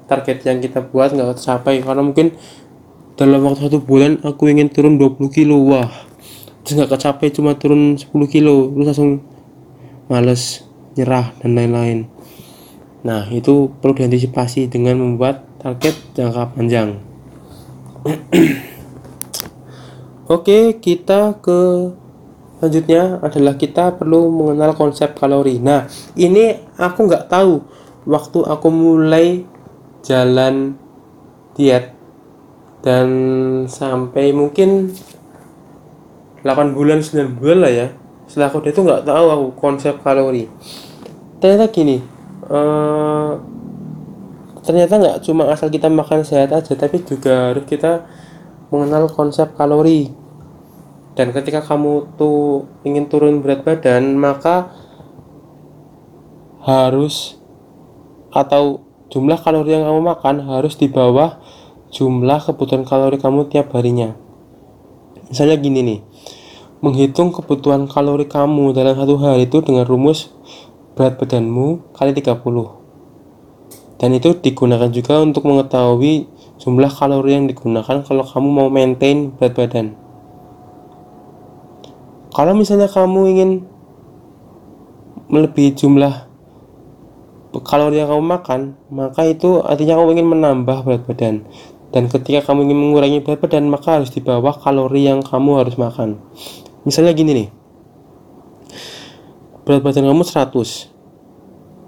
target 0.07 0.45
yang 0.45 0.61
kita 0.61 0.85
buat 0.85 1.17
nggak 1.17 1.41
tercapai. 1.41 1.81
Karena 1.81 2.05
mungkin 2.05 2.37
dalam 3.19 3.43
waktu 3.43 3.67
satu 3.67 3.81
bulan 3.83 4.21
aku 4.23 4.53
ingin 4.53 4.69
turun 4.69 5.01
20 5.01 5.33
kilo 5.33 5.59
wah. 5.65 5.91
Terus 6.63 6.85
nggak 6.85 6.93
kecapai 6.95 7.33
cuma 7.33 7.57
turun 7.57 7.97
10 7.97 8.13
kilo. 8.29 8.71
Terus 8.77 8.87
langsung 8.93 9.11
males 10.13 10.69
nyerah 10.95 11.33
dan 11.41 11.57
lain-lain. 11.57 11.99
Nah 13.07 13.25
itu 13.31 13.71
perlu 13.79 13.95
diantisipasi 13.95 14.67
dengan 14.69 15.01
membuat 15.01 15.47
target 15.63 15.95
jangka 16.19 16.55
panjang. 16.55 16.99
Oke 20.35 20.77
kita 20.77 21.39
ke 21.41 21.91
selanjutnya 22.59 23.23
adalah 23.23 23.55
kita 23.55 23.95
perlu 23.95 24.29
mengenal 24.35 24.75
konsep 24.75 25.15
kalori. 25.15 25.63
Nah 25.63 25.87
ini 26.19 26.59
aku 26.77 27.07
nggak 27.07 27.31
tahu. 27.31 27.63
Waktu 28.09 28.39
aku 28.45 28.69
mulai 28.73 29.47
jalan 30.03 30.75
diet 31.55 31.93
dan 32.83 33.09
sampai 33.69 34.33
mungkin 34.33 34.91
8 36.43 36.75
bulan 36.75 37.03
9 37.03 37.39
bulan 37.39 37.59
lah 37.63 37.73
ya. 37.73 37.89
Setelah 38.27 38.51
aku 38.51 38.61
itu 38.67 38.81
nggak 38.83 39.07
tahu 39.07 39.27
aku 39.31 39.47
konsep 39.57 39.95
kalori. 40.03 40.51
Ternyata 41.39 41.71
gini 41.71 42.19
uh, 42.49 43.33
ternyata 44.65 45.01
nggak 45.01 45.19
cuma 45.25 45.49
asal 45.49 45.73
kita 45.73 45.89
makan 45.89 46.25
sehat 46.25 46.53
aja 46.53 46.73
tapi 46.77 47.01
juga 47.05 47.53
harus 47.53 47.65
kita 47.65 48.05
mengenal 48.69 49.09
konsep 49.09 49.49
kalori 49.57 50.13
dan 51.19 51.35
ketika 51.35 51.67
kamu 51.67 52.15
tuh 52.15 52.71
ingin 52.87 53.11
turun 53.11 53.43
berat 53.43 53.67
badan 53.67 54.15
maka 54.15 54.71
harus 56.63 57.35
atau 58.31 58.87
jumlah 59.11 59.35
kalori 59.43 59.75
yang 59.75 59.83
kamu 59.83 60.15
makan 60.15 60.47
harus 60.47 60.79
di 60.79 60.87
bawah 60.87 61.43
jumlah 61.91 62.39
kebutuhan 62.39 62.87
kalori 62.87 63.19
kamu 63.19 63.51
tiap 63.51 63.75
harinya. 63.75 64.15
Misalnya 65.27 65.59
gini 65.59 65.81
nih, 65.83 66.01
menghitung 66.87 67.35
kebutuhan 67.35 67.91
kalori 67.91 68.31
kamu 68.31 68.71
dalam 68.71 68.95
satu 68.95 69.19
hari 69.19 69.51
itu 69.51 69.59
dengan 69.59 69.91
rumus 69.91 70.31
berat 70.95 71.19
badanmu 71.19 71.99
kali 71.99 72.15
30. 72.15 73.99
Dan 73.99 74.15
itu 74.15 74.39
digunakan 74.39 74.87
juga 74.95 75.19
untuk 75.19 75.51
mengetahui 75.51 76.31
jumlah 76.63 76.93
kalori 76.95 77.35
yang 77.35 77.51
digunakan 77.51 78.07
kalau 78.07 78.23
kamu 78.23 78.49
mau 78.55 78.69
maintain 78.71 79.35
berat 79.35 79.59
badan. 79.59 80.08
Kalau 82.29 82.53
misalnya 82.53 82.89
kamu 82.93 83.21
ingin 83.33 83.51
melebihi 85.29 85.77
jumlah 85.77 86.29
kalori 87.65 88.01
yang 88.01 88.13
kamu 88.13 88.25
makan, 88.25 88.61
maka 88.93 89.25
itu 89.25 89.65
artinya 89.65 89.97
kamu 89.99 90.21
ingin 90.21 90.29
menambah 90.29 90.79
berat 90.85 91.03
badan. 91.09 91.49
Dan 91.89 92.13
ketika 92.13 92.53
kamu 92.53 92.69
ingin 92.69 92.79
mengurangi 92.79 93.19
berat 93.25 93.41
badan, 93.41 93.73
maka 93.73 93.97
harus 93.97 94.13
di 94.13 94.21
bawah 94.21 94.53
kalori 94.61 95.09
yang 95.09 95.25
kamu 95.25 95.65
harus 95.65 95.75
makan. 95.81 96.21
Misalnya 96.85 97.17
gini 97.17 97.33
nih. 97.33 97.49
Berat 99.65 99.81
badan 99.81 100.05
kamu 100.05 100.23
100. 100.25 100.93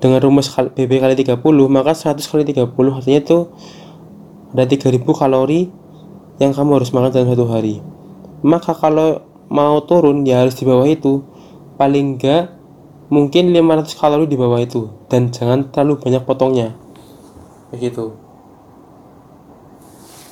Dengan 0.01 0.19
rumus 0.25 0.49
BB 0.49 0.93
kali 0.97 1.15
30, 1.21 1.37
maka 1.69 1.93
100 1.93 2.25
kali 2.25 2.49
30 2.49 2.73
artinya 2.97 3.21
itu 3.21 3.39
ada 4.57 4.65
3000 4.65 5.05
kalori 5.05 5.69
yang 6.41 6.57
kamu 6.57 6.81
harus 6.81 6.91
makan 6.97 7.13
dalam 7.13 7.29
satu 7.29 7.47
hari. 7.53 7.85
Maka 8.41 8.73
kalau 8.73 9.30
mau 9.51 9.83
turun 9.85 10.23
ya 10.23 10.47
harus 10.47 10.57
di 10.57 10.65
bawah 10.65 10.87
itu. 10.87 11.27
Paling 11.77 12.17
enggak 12.17 12.55
mungkin 13.11 13.51
500 13.51 13.99
kalori 13.99 14.27
di 14.31 14.39
bawah 14.39 14.63
itu. 14.63 14.89
Dan 15.11 15.35
jangan 15.35 15.69
terlalu 15.69 15.99
banyak 15.99 16.23
potongnya. 16.23 16.79
Begitu. 17.75 18.15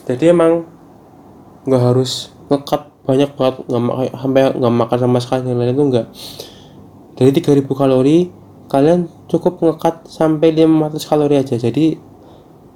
Jadi 0.09 0.25
emang 0.33 0.65
nggak 1.69 1.83
harus 1.83 2.33
ngekat 2.49 2.89
banyak 3.05 3.29
banget 3.37 3.65
nggak 3.69 3.83
sampai 4.17 4.41
nggak 4.57 4.75
makan 4.75 4.99
sama 5.01 5.19
sekali 5.21 5.49
yang 5.49 5.61
lain 5.61 5.73
itu 5.77 5.85
enggak 5.85 6.07
dari 7.17 7.33
3000 7.33 7.65
kalori 7.73 8.29
kalian 8.69 9.09
cukup 9.33 9.65
ngekat 9.65 10.07
sampai 10.07 10.53
500 10.53 11.09
kalori 11.09 11.35
aja. 11.41 11.57
Jadi 11.57 11.97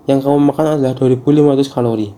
yang 0.09 0.19
kamu 0.19 0.51
makan 0.51 0.81
adalah 0.81 0.97
2500 0.99 1.69
kalori. 1.69 2.09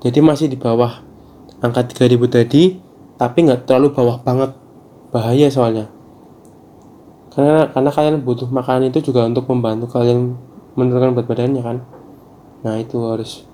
Jadi 0.00 0.18
masih 0.24 0.48
di 0.48 0.56
bawah 0.56 1.04
angka 1.60 1.86
3000 1.86 2.16
tadi 2.28 2.62
tapi 3.20 3.38
nggak 3.44 3.68
terlalu 3.68 3.92
bawah 3.92 4.20
banget 4.24 4.56
bahaya 5.12 5.48
soalnya 5.52 5.86
karena 7.30 7.70
karena 7.70 7.90
kalian 7.92 8.16
butuh 8.24 8.48
makanan 8.50 8.90
itu 8.90 9.12
juga 9.12 9.28
untuk 9.28 9.46
membantu 9.48 9.92
kalian 9.92 10.34
menurunkan 10.74 11.14
berat 11.14 11.28
badannya 11.28 11.62
kan 11.62 11.78
Nah, 12.60 12.76
itu 12.76 13.00
harus 13.08 13.48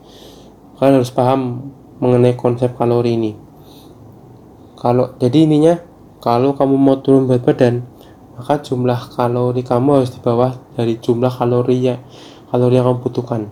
kalian 0.76 0.98
harus 1.00 1.14
paham 1.14 1.70
mengenai 2.02 2.34
konsep 2.34 2.74
kalori 2.74 3.14
ini. 3.14 3.32
Kalau 4.76 5.14
jadi 5.16 5.46
ininya 5.46 5.78
kalau 6.18 6.58
kamu 6.58 6.74
mau 6.74 6.98
turun 6.98 7.30
berat 7.30 7.46
badan, 7.46 7.86
maka 8.34 8.58
jumlah 8.60 9.14
kalori 9.14 9.62
kamu 9.62 10.02
harus 10.02 10.10
di 10.10 10.20
bawah 10.20 10.58
dari 10.74 10.98
jumlah 10.98 11.30
kalori 11.30 11.76
ya 11.86 11.96
kalori 12.50 12.74
yang 12.76 12.86
kamu 12.90 12.98
butuhkan. 12.98 13.46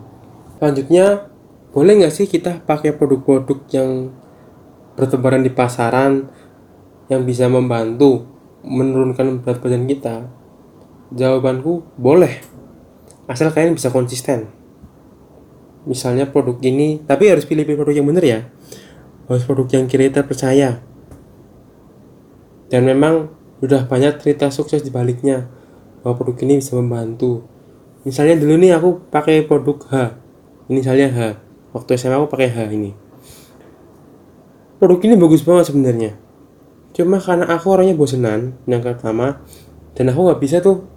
Selanjutnya, 0.59 1.31
boleh 1.71 2.03
nggak 2.03 2.13
sih 2.13 2.27
kita 2.27 2.59
pakai 2.67 2.91
produk-produk 2.91 3.59
yang 3.71 4.11
bertebaran 4.95 5.43
di 5.43 5.51
pasaran 5.51 6.31
yang 7.11 7.27
bisa 7.27 7.45
membantu 7.51 8.25
menurunkan 8.65 9.43
berat 9.43 9.61
badan 9.61 9.85
kita? 9.85 10.25
Jawabanku 11.13 11.85
boleh, 11.99 12.41
asal 13.29 13.53
kalian 13.53 13.77
bisa 13.77 13.93
konsisten. 13.93 14.49
Misalnya 15.85 16.25
produk 16.25 16.57
ini 16.65 17.05
tapi 17.05 17.29
harus 17.29 17.45
pilih 17.45 17.61
produk 17.61 18.01
yang 18.01 18.09
benar 18.09 18.25
ya. 18.25 18.39
Harus 19.29 19.45
produk 19.45 19.69
yang 19.77 19.85
kira 19.85 20.09
terpercaya 20.09 20.81
dan 22.73 22.81
memang 22.81 23.29
sudah 23.61 23.85
banyak 23.85 24.17
cerita 24.21 24.49
sukses 24.49 24.81
di 24.81 24.89
baliknya 24.89 25.45
bahwa 26.01 26.17
produk 26.17 26.41
ini 26.41 26.57
bisa 26.57 26.73
membantu. 26.73 27.45
Misalnya 28.01 28.37
dulu 28.37 28.57
nih 28.57 28.73
aku 28.77 28.89
pakai 29.09 29.45
produk 29.45 29.77
H. 29.89 29.93
Ini 30.69 30.81
misalnya 30.81 31.07
H. 31.13 31.19
Waktu 31.73 31.97
SMA 31.97 32.17
aku 32.17 32.29
pakai 32.29 32.49
H 32.49 32.57
ini 32.73 33.04
produk 34.79 34.99
ini 35.07 35.15
bagus 35.15 35.41
banget 35.41 35.71
sebenarnya. 35.71 36.11
Cuma 36.95 37.19
karena 37.19 37.47
aku 37.51 37.75
orangnya 37.75 37.95
bosenan 37.95 38.55
yang 38.67 38.79
pertama 38.79 39.43
dan 39.95 40.11
aku 40.11 40.19
nggak 40.31 40.41
bisa 40.41 40.63
tuh. 40.63 40.87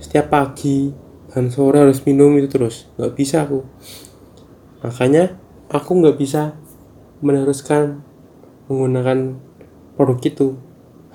Setiap 0.00 0.32
pagi 0.32 0.92
dan 1.32 1.52
sore 1.52 1.80
harus 1.80 2.00
minum 2.04 2.32
itu 2.36 2.48
terus. 2.48 2.88
Nggak 2.96 3.12
bisa 3.16 3.44
aku. 3.44 3.64
Makanya 4.84 5.36
aku 5.68 5.90
nggak 6.00 6.16
bisa 6.16 6.56
meneruskan 7.22 8.00
menggunakan 8.66 9.36
produk 9.94 10.18
itu 10.24 10.48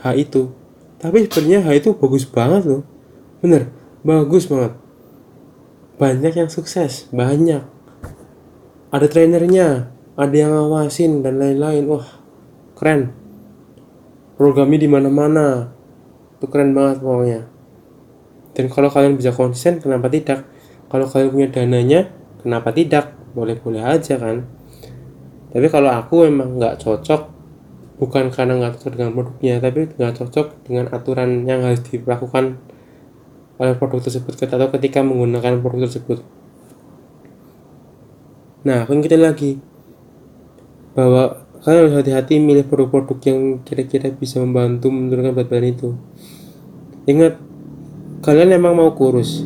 H 0.02 0.06
itu. 0.18 0.54
Tapi 0.98 1.26
sebenarnya 1.30 1.66
H 1.66 1.70
itu 1.82 1.90
bagus 1.98 2.30
banget 2.30 2.66
loh. 2.66 2.82
Bener 3.42 3.74
bagus 4.06 4.46
banget. 4.46 4.78
Banyak 5.98 6.34
yang 6.38 6.50
sukses 6.50 7.10
banyak. 7.10 7.66
Ada 8.94 9.06
trainernya 9.10 9.97
ada 10.18 10.34
yang 10.34 10.52
ngawasin 10.52 11.22
dan 11.22 11.38
lain-lain. 11.38 11.86
Wah 11.86 12.08
keren. 12.74 13.14
Programnya 14.34 14.82
di 14.82 14.90
mana-mana. 14.90 15.70
Tuh 16.42 16.50
keren 16.50 16.74
banget 16.74 17.06
pokoknya. 17.06 17.42
Dan 18.58 18.66
kalau 18.74 18.90
kalian 18.90 19.14
bisa 19.14 19.30
konsisten 19.30 19.78
kenapa 19.78 20.10
tidak? 20.10 20.50
Kalau 20.90 21.06
kalian 21.06 21.30
punya 21.30 21.48
dananya 21.54 22.10
kenapa 22.42 22.74
tidak? 22.74 23.14
Boleh-boleh 23.38 23.86
aja 23.86 24.18
kan? 24.18 24.50
Tapi 25.54 25.68
kalau 25.70 25.94
aku 25.94 26.26
emang 26.26 26.58
nggak 26.58 26.82
cocok 26.82 27.38
bukan 27.98 28.30
karena 28.30 28.62
nggak 28.62 28.78
cocok 28.78 28.94
dengan 28.94 29.12
produknya 29.18 29.58
tapi 29.58 29.90
nggak 29.90 30.14
cocok 30.22 30.48
dengan 30.70 30.86
aturan 30.94 31.50
yang 31.50 31.66
harus 31.66 31.82
dilakukan 31.82 32.62
oleh 33.58 33.74
produk 33.74 34.06
tersebut 34.06 34.38
atau 34.38 34.70
ketika 34.78 35.02
menggunakan 35.02 35.58
produk 35.66 35.90
tersebut. 35.90 36.22
Nah 38.70 38.86
aku 38.86 39.02
kita 39.02 39.18
lagi 39.18 39.58
bahwa 40.98 41.46
kalian 41.62 41.94
harus 41.94 41.96
hati-hati 42.02 42.42
milih 42.42 42.66
produk-produk 42.66 43.22
yang 43.30 43.62
kira-kira 43.62 44.10
bisa 44.10 44.42
membantu 44.42 44.90
menurunkan 44.90 45.38
berat 45.38 45.48
badan 45.54 45.70
itu. 45.70 45.90
Ingat 47.06 47.38
kalian 48.26 48.58
emang 48.58 48.74
mau 48.74 48.98
kurus 48.98 49.46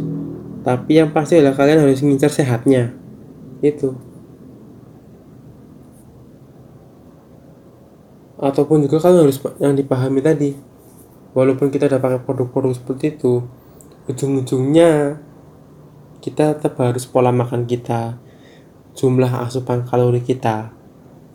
tapi 0.62 1.02
yang 1.02 1.10
pasti 1.10 1.42
adalah 1.42 1.58
kalian 1.58 1.84
harus 1.84 2.00
mengincar 2.06 2.30
sehatnya. 2.32 2.94
Itu. 3.60 3.98
Ataupun 8.40 8.88
juga 8.88 9.04
kalian 9.04 9.28
harus 9.28 9.38
yang 9.62 9.78
dipahami 9.78 10.24
tadi 10.24 10.72
walaupun 11.32 11.72
kita 11.72 11.88
udah 11.88 12.02
pakai 12.02 12.20
produk-produk 12.26 12.74
seperti 12.76 13.16
itu 13.16 13.46
ujung-ujungnya 14.10 15.22
kita 16.20 16.58
tetap 16.58 16.76
harus 16.82 17.08
pola 17.08 17.32
makan 17.32 17.64
kita 17.70 18.20
jumlah 18.98 19.30
asupan 19.46 19.88
kalori 19.88 20.20
kita 20.20 20.74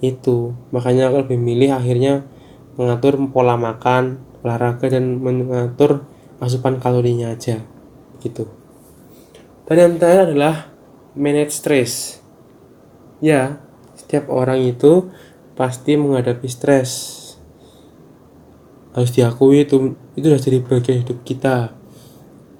itu. 0.04 0.52
Makanya 0.72 1.08
aku 1.08 1.24
lebih 1.24 1.38
milih 1.40 1.70
akhirnya 1.76 2.24
mengatur 2.76 3.16
pola 3.32 3.56
makan 3.56 4.20
olahraga 4.44 4.92
dan 4.92 5.18
mengatur 5.18 6.04
asupan 6.38 6.78
kalorinya 6.78 7.32
aja. 7.32 7.64
Gitu. 8.20 8.44
Dan 9.66 9.76
yang 9.76 9.92
terakhir 9.98 10.32
adalah 10.32 10.70
manage 11.16 11.56
stress. 11.56 12.20
Ya 13.18 13.58
setiap 13.96 14.28
orang 14.28 14.60
itu 14.60 15.08
pasti 15.56 15.96
menghadapi 15.96 16.46
stres 16.52 17.24
harus 18.92 19.12
diakui 19.12 19.64
itu 19.64 19.96
itu 20.16 20.24
sudah 20.24 20.40
jadi 20.40 20.58
bagian 20.64 20.98
hidup 21.04 21.18
kita. 21.24 21.72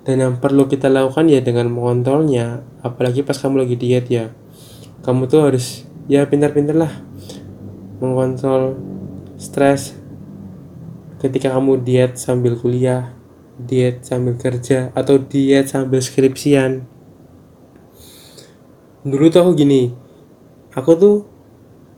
Dan 0.07 0.23
yang 0.23 0.35
perlu 0.39 0.71
kita 0.71 0.87
lakukan 0.87 1.27
ya 1.27 1.43
dengan 1.43 1.67
mengontrolnya 1.73 2.63
apalagi 2.81 3.27
pas 3.27 3.37
kamu 3.37 3.65
lagi 3.65 3.77
diet 3.77 4.07
ya. 4.09 4.33
Kamu 5.05 5.29
tuh 5.29 5.51
harus 5.51 5.87
ya 6.07 6.27
pintar-pintar 6.27 6.77
lah 6.79 6.93
mengontrol 8.03 8.77
stres 9.41 9.97
ketika 11.21 11.53
kamu 11.53 11.81
diet 11.81 12.21
sambil 12.21 12.57
kuliah 12.57 13.17
diet 13.57 14.05
sambil 14.05 14.37
kerja 14.37 14.93
atau 14.93 15.17
diet 15.17 15.73
sambil 15.73 16.05
skripsian. 16.05 16.85
Dulu 19.07 19.33
tuh 19.33 19.41
aku 19.41 19.53
gini 19.57 20.07
aku 20.77 20.93
tuh 21.01 21.17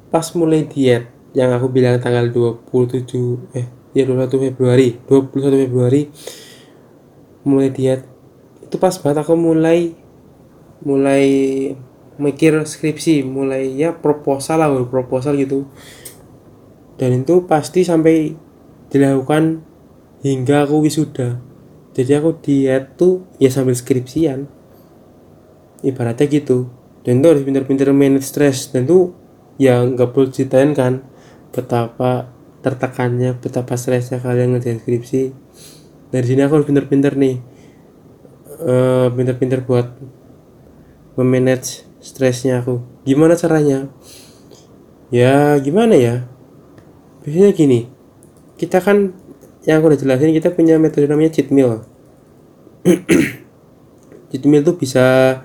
pas 0.09 0.25
mulai 0.39 0.65
diet 0.65 1.11
yang 1.35 1.51
aku 1.51 1.69
bilang 1.69 1.99
tanggal 1.99 2.31
27 2.31 3.59
eh 3.59 3.67
ya 3.93 4.07
21 4.07 4.31
Februari 4.49 4.97
21 5.11 5.67
Februari 5.67 6.03
mulai 7.43 7.69
diet 7.75 8.07
itu 8.63 8.77
pas 8.79 8.95
banget 8.95 9.27
aku 9.27 9.35
mulai 9.35 9.93
mulai 10.87 11.25
mikir 12.19 12.59
skripsi 12.67 13.23
mulai 13.23 13.73
ya 13.79 13.95
proposal 13.95 14.61
lah 14.61 14.71
proposal 14.91 15.39
gitu. 15.39 15.71
Dan 16.99 17.23
itu 17.23 17.47
pasti 17.47 17.87
sampai 17.87 18.35
dilakukan 18.91 19.63
hingga 20.27 20.67
aku 20.67 20.83
wisuda. 20.83 21.39
Jadi 21.95 22.13
aku 22.15 22.43
diet 22.43 22.99
tuh 22.99 23.27
ya 23.39 23.51
sambil 23.51 23.79
skripsian. 23.79 24.51
Ibaratnya 25.87 26.27
gitu. 26.27 26.71
Dan 27.07 27.23
tuh 27.23 27.39
harus 27.39 27.47
pintar-pintar 27.47 27.95
manage 27.95 28.27
stress. 28.27 28.75
Dan 28.75 28.91
tuh 28.91 29.15
ya 29.59 29.83
nggak 29.87 30.11
perlu 30.11 30.31
ceritain 30.31 30.75
kan 30.75 31.07
betapa 31.55 32.31
tertekannya 32.59 33.39
betapa 33.39 33.79
stresnya 33.79 34.19
kalian 34.19 34.59
ngerjain 34.59 34.83
skripsi. 34.83 35.23
Dari 36.11 36.27
sini 36.27 36.43
aku 36.43 36.59
harus 36.59 36.67
pintar-pintar 36.67 37.15
nih 37.15 37.39
uh, 38.63 39.07
pintar-pintar 39.15 39.63
buat 39.63 39.87
memanage 41.15 41.88
stresnya 42.09 42.65
aku. 42.65 42.81
Gimana 43.05 43.37
caranya? 43.37 43.93
Ya 45.13 45.61
gimana 45.61 45.93
ya? 45.93 46.25
Biasanya 47.21 47.53
gini. 47.53 47.81
Kita 48.57 48.81
kan 48.81 49.13
yang 49.69 49.85
aku 49.85 49.93
udah 49.93 50.01
jelasin 50.01 50.33
kita 50.33 50.57
punya 50.57 50.81
metode 50.81 51.05
namanya 51.05 51.37
cheat 51.37 51.53
meal. 51.53 51.85
Cheat 54.29 54.45
meal 54.45 54.61
tuh 54.61 54.77
bisa 54.77 55.41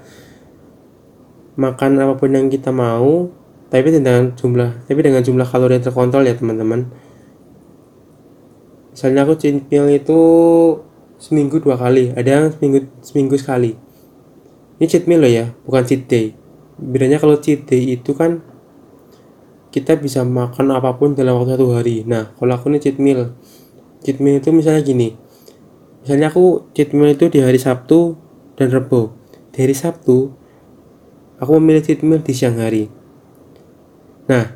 makan 1.56 2.04
apa 2.04 2.20
pun 2.20 2.36
yang 2.36 2.52
kita 2.52 2.76
mau 2.76 3.32
tapi 3.72 3.96
dengan 3.96 4.36
jumlah 4.36 4.90
tapi 4.90 5.00
dengan 5.00 5.24
jumlah 5.24 5.48
kalori 5.48 5.80
yang 5.80 5.86
terkontrol 5.88 6.28
ya 6.28 6.36
teman-teman. 6.36 6.92
Misalnya 8.92 9.24
aku 9.24 9.40
cheat 9.40 9.64
meal 9.72 9.88
itu 9.88 10.20
seminggu 11.16 11.64
dua 11.64 11.80
kali 11.80 12.12
ada 12.12 12.28
yang 12.28 12.46
seminggu 12.52 12.92
seminggu 13.00 13.36
sekali. 13.40 13.80
Ini 14.80 14.86
cheat 14.92 15.08
meal 15.08 15.24
loh 15.24 15.32
ya 15.32 15.56
bukan 15.64 15.84
cheat 15.88 16.04
day 16.12 16.43
bedanya 16.78 17.22
kalau 17.22 17.38
cheat 17.38 17.66
day 17.70 17.98
itu 17.98 18.14
kan 18.18 18.42
kita 19.74 19.98
bisa 19.98 20.22
makan 20.22 20.70
apa 20.74 20.94
pun 20.98 21.18
dalam 21.18 21.38
waktu 21.42 21.58
satu 21.58 21.74
hari. 21.74 22.06
Nah 22.06 22.34
kalau 22.38 22.54
aku 22.54 22.70
ini 22.70 22.80
cheat 22.82 23.02
meal. 23.02 23.34
Cheat 24.06 24.22
meal 24.22 24.38
itu 24.38 24.54
misalnya 24.54 24.86
gini. 24.86 25.18
Misalnya 26.06 26.30
aku 26.30 26.70
cheat 26.78 26.94
meal 26.94 27.18
itu 27.18 27.30
di 27.34 27.42
hari 27.42 27.58
Sabtu 27.58 28.14
dan 28.54 28.70
Rebo. 28.70 29.18
Di 29.50 29.66
hari 29.66 29.74
Sabtu 29.74 30.30
aku 31.42 31.52
memilih 31.58 31.82
cheat 31.82 32.06
meal 32.06 32.22
di 32.22 32.34
siang 32.38 32.62
hari. 32.62 32.86
Nah, 34.30 34.56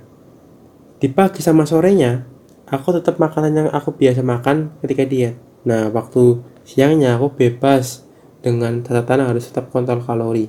di 0.97 1.07
pagi 1.11 1.43
sama 1.43 1.67
sorenya, 1.67 2.23
aku 2.69 2.95
tetap 2.95 3.19
makanan 3.19 3.51
yang 3.53 3.67
aku 3.69 3.93
biasa 3.93 4.23
makan 4.23 4.77
ketika 4.79 5.03
diet. 5.03 5.35
Nah, 5.67 5.91
waktu 5.91 6.39
siangnya 6.63 7.19
aku 7.19 7.35
bebas 7.35 8.07
dengan 8.39 8.79
catatan 8.85 9.27
harus 9.27 9.51
tetap 9.51 9.67
kontrol 9.73 9.99
kalori. 9.99 10.47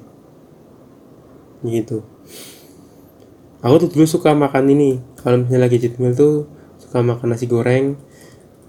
Gitu. 1.65 2.05
Aku 3.63 3.75
tuh 3.83 3.89
dulu 3.91 4.07
suka 4.07 4.35
makan 4.35 4.71
ini. 4.71 5.03
Kalau 5.19 5.43
misalnya 5.43 5.67
lagi 5.67 5.83
cheat 5.83 5.99
meal 5.99 6.15
tuh 6.15 6.47
suka 6.79 7.03
makan 7.03 7.35
nasi 7.35 7.51
goreng, 7.51 7.99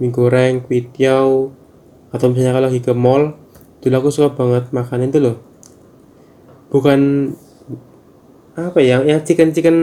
mie 0.01 0.09
goreng, 0.09 0.65
kuitiau, 0.65 1.53
atau 2.09 2.25
misalnya 2.33 2.57
kalau 2.57 2.65
lagi 2.73 2.81
ke 2.81 2.93
mall, 2.97 3.37
dulu 3.85 3.93
aku 4.01 4.09
suka 4.09 4.33
banget 4.33 4.73
makan 4.73 5.05
itu 5.05 5.17
loh. 5.21 5.37
Bukan 6.73 7.31
apa 8.57 8.81
ya, 8.81 9.05
yang 9.05 9.21
chicken 9.21 9.53
chicken 9.53 9.77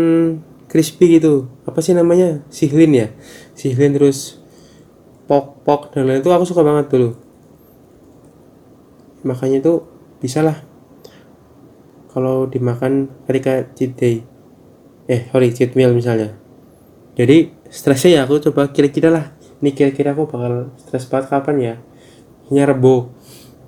crispy 0.67 1.19
gitu 1.19 1.47
apa 1.65 1.79
sih 1.79 1.95
namanya 1.95 2.43
sihlin 2.51 2.93
ya 2.93 3.09
sihlin 3.55 3.95
terus 3.95 4.43
pok 5.31 5.63
pok 5.63 5.95
dan 5.95 6.11
lain 6.11 6.21
itu 6.21 6.31
aku 6.31 6.45
suka 6.45 6.67
banget 6.67 6.91
dulu 6.91 7.15
makanya 9.25 9.63
itu 9.63 9.73
bisa 10.19 10.43
lah 10.43 10.66
kalau 12.17 12.49
dimakan 12.49 13.13
ketika 13.29 13.69
cheat 13.77 13.93
day. 13.93 14.25
Eh 15.05 15.29
sorry 15.29 15.53
cheat 15.53 15.77
meal 15.77 15.93
misalnya. 15.93 16.33
Jadi 17.13 17.53
stresnya 17.69 18.11
ya 18.17 18.21
aku 18.25 18.41
coba 18.41 18.73
kira-kira 18.73 19.13
lah. 19.13 19.37
Ini 19.61 19.77
kira-kira 19.77 20.17
aku 20.17 20.25
bakal 20.25 20.73
stres 20.81 21.05
banget 21.13 21.29
kapan 21.29 21.57
ya? 21.61 21.75
Ini 22.49 22.65
rebo. 22.65 23.13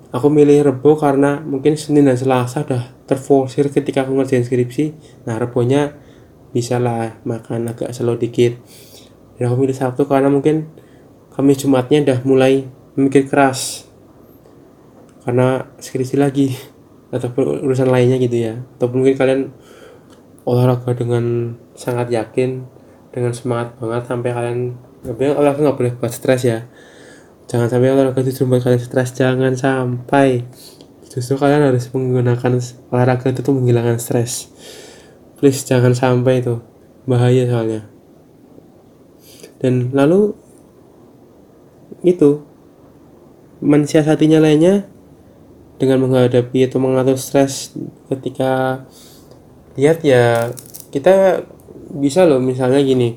Aku 0.09 0.33
milih 0.33 0.65
rebo 0.65 0.97
karena 0.97 1.37
mungkin 1.45 1.77
Senin 1.77 2.09
dan 2.09 2.17
Selasa 2.17 2.65
udah 2.65 2.89
terforsir 3.05 3.69
ketika 3.69 4.01
aku 4.01 4.17
ngerjain 4.17 4.41
skripsi. 4.41 4.97
Nah 5.29 5.37
rebonya 5.37 5.93
bisa 6.49 6.81
lah 6.81 7.21
makan 7.29 7.69
agak 7.69 7.93
slow 7.93 8.17
dikit. 8.17 8.57
Dan 9.37 9.53
aku 9.53 9.61
milih 9.61 9.77
Sabtu 9.77 10.09
karena 10.09 10.33
mungkin 10.33 10.73
kami 11.37 11.53
Jumatnya 11.53 12.01
udah 12.01 12.19
mulai 12.25 12.65
memikir 12.97 13.29
keras. 13.29 13.85
Karena 15.21 15.69
skripsi 15.77 16.17
lagi 16.17 16.78
atau 17.09 17.29
urusan 17.37 17.89
lainnya 17.89 18.17
gitu 18.21 18.37
ya. 18.37 18.53
Atau 18.77 18.93
mungkin 18.93 19.17
kalian 19.17 19.41
olahraga 20.45 20.93
dengan 20.97 21.55
sangat 21.77 22.09
yakin 22.09 22.65
dengan 23.09 23.33
semangat 23.33 23.77
banget 23.81 24.03
sampai 24.05 24.29
kalian 24.33 24.59
nggak 25.05 25.37
olahraga 25.37 25.61
nggak 25.69 25.77
boleh 25.77 25.93
buat 25.97 26.13
stres 26.13 26.41
ya. 26.45 26.65
Jangan 27.49 27.67
sampai 27.69 27.89
olahraga 27.89 28.21
itu 28.21 28.45
membuat 28.45 28.69
kalian 28.69 28.83
stres 28.83 29.09
jangan 29.17 29.53
sampai. 29.57 30.45
Justru 31.09 31.41
kalian 31.41 31.73
harus 31.73 31.89
menggunakan 31.89 32.61
olahraga 32.93 33.33
itu 33.33 33.41
untuk 33.41 33.55
menghilangkan 33.65 33.97
stres. 33.97 34.53
Please 35.41 35.65
jangan 35.65 35.97
sampai 35.97 36.45
itu. 36.45 36.61
Bahaya 37.09 37.49
soalnya. 37.49 37.89
Dan 39.57 39.89
lalu 39.91 40.37
itu 42.05 42.45
mensiasatinya 43.59 44.39
lainnya 44.39 44.87
dengan 45.79 46.03
menghadapi 46.03 46.67
atau 46.67 46.77
mengatur 46.83 47.15
stres 47.15 47.73
ketika 48.11 48.83
lihat 49.79 50.03
ya 50.03 50.51
kita 50.91 51.47
bisa 51.89 52.27
loh 52.27 52.43
misalnya 52.43 52.83
gini 52.83 53.15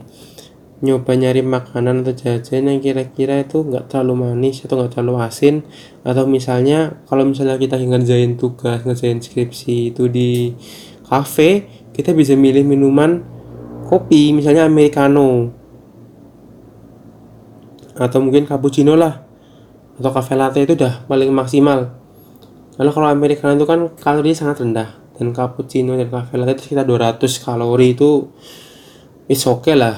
nyoba 0.83 1.15
nyari 1.15 1.47
makanan 1.47 2.03
atau 2.03 2.15
jajan 2.15 2.67
yang 2.67 2.83
kira-kira 2.83 3.47
itu 3.47 3.63
nggak 3.63 3.87
terlalu 3.87 4.27
manis 4.27 4.67
atau 4.67 4.83
nggak 4.83 4.99
terlalu 4.99 5.23
asin. 5.23 5.63
Atau 6.03 6.27
misalnya 6.27 6.99
kalau 7.07 7.23
misalnya 7.23 7.55
kita 7.55 7.79
ngerjain 7.79 8.35
tugas 8.35 8.83
ngerjain 8.83 9.23
skripsi 9.23 9.95
itu 9.95 10.11
di 10.11 10.59
kafe 11.07 11.71
kita 11.95 12.11
bisa 12.11 12.35
milih 12.35 12.67
minuman 12.67 13.23
kopi 13.87 14.35
misalnya 14.35 14.67
americano. 14.67 15.55
Atau 17.95 18.19
mungkin 18.19 18.51
cappuccino 18.51 18.99
lah 18.99 19.23
atau 20.03 20.11
cafe 20.11 20.35
latte 20.35 20.67
itu 20.67 20.75
udah 20.75 21.07
paling 21.07 21.31
maksimal 21.31 22.02
karena 22.77 22.91
kalau 22.91 23.09
americano 23.09 23.57
itu 23.57 23.67
kan 23.69 23.81
kalorinya 24.01 24.37
sangat 24.37 24.65
rendah. 24.65 24.89
Dan 25.13 25.37
cappuccino 25.37 25.95
dan 25.95 26.09
cafe 26.09 26.41
latte 26.41 26.59
itu 26.59 26.73
sekitar 26.73 26.89
200 26.89 27.21
kalori 27.45 27.95
itu 27.95 28.33
is 29.29 29.45
oke 29.45 29.69
okay 29.69 29.77
lah. 29.77 29.97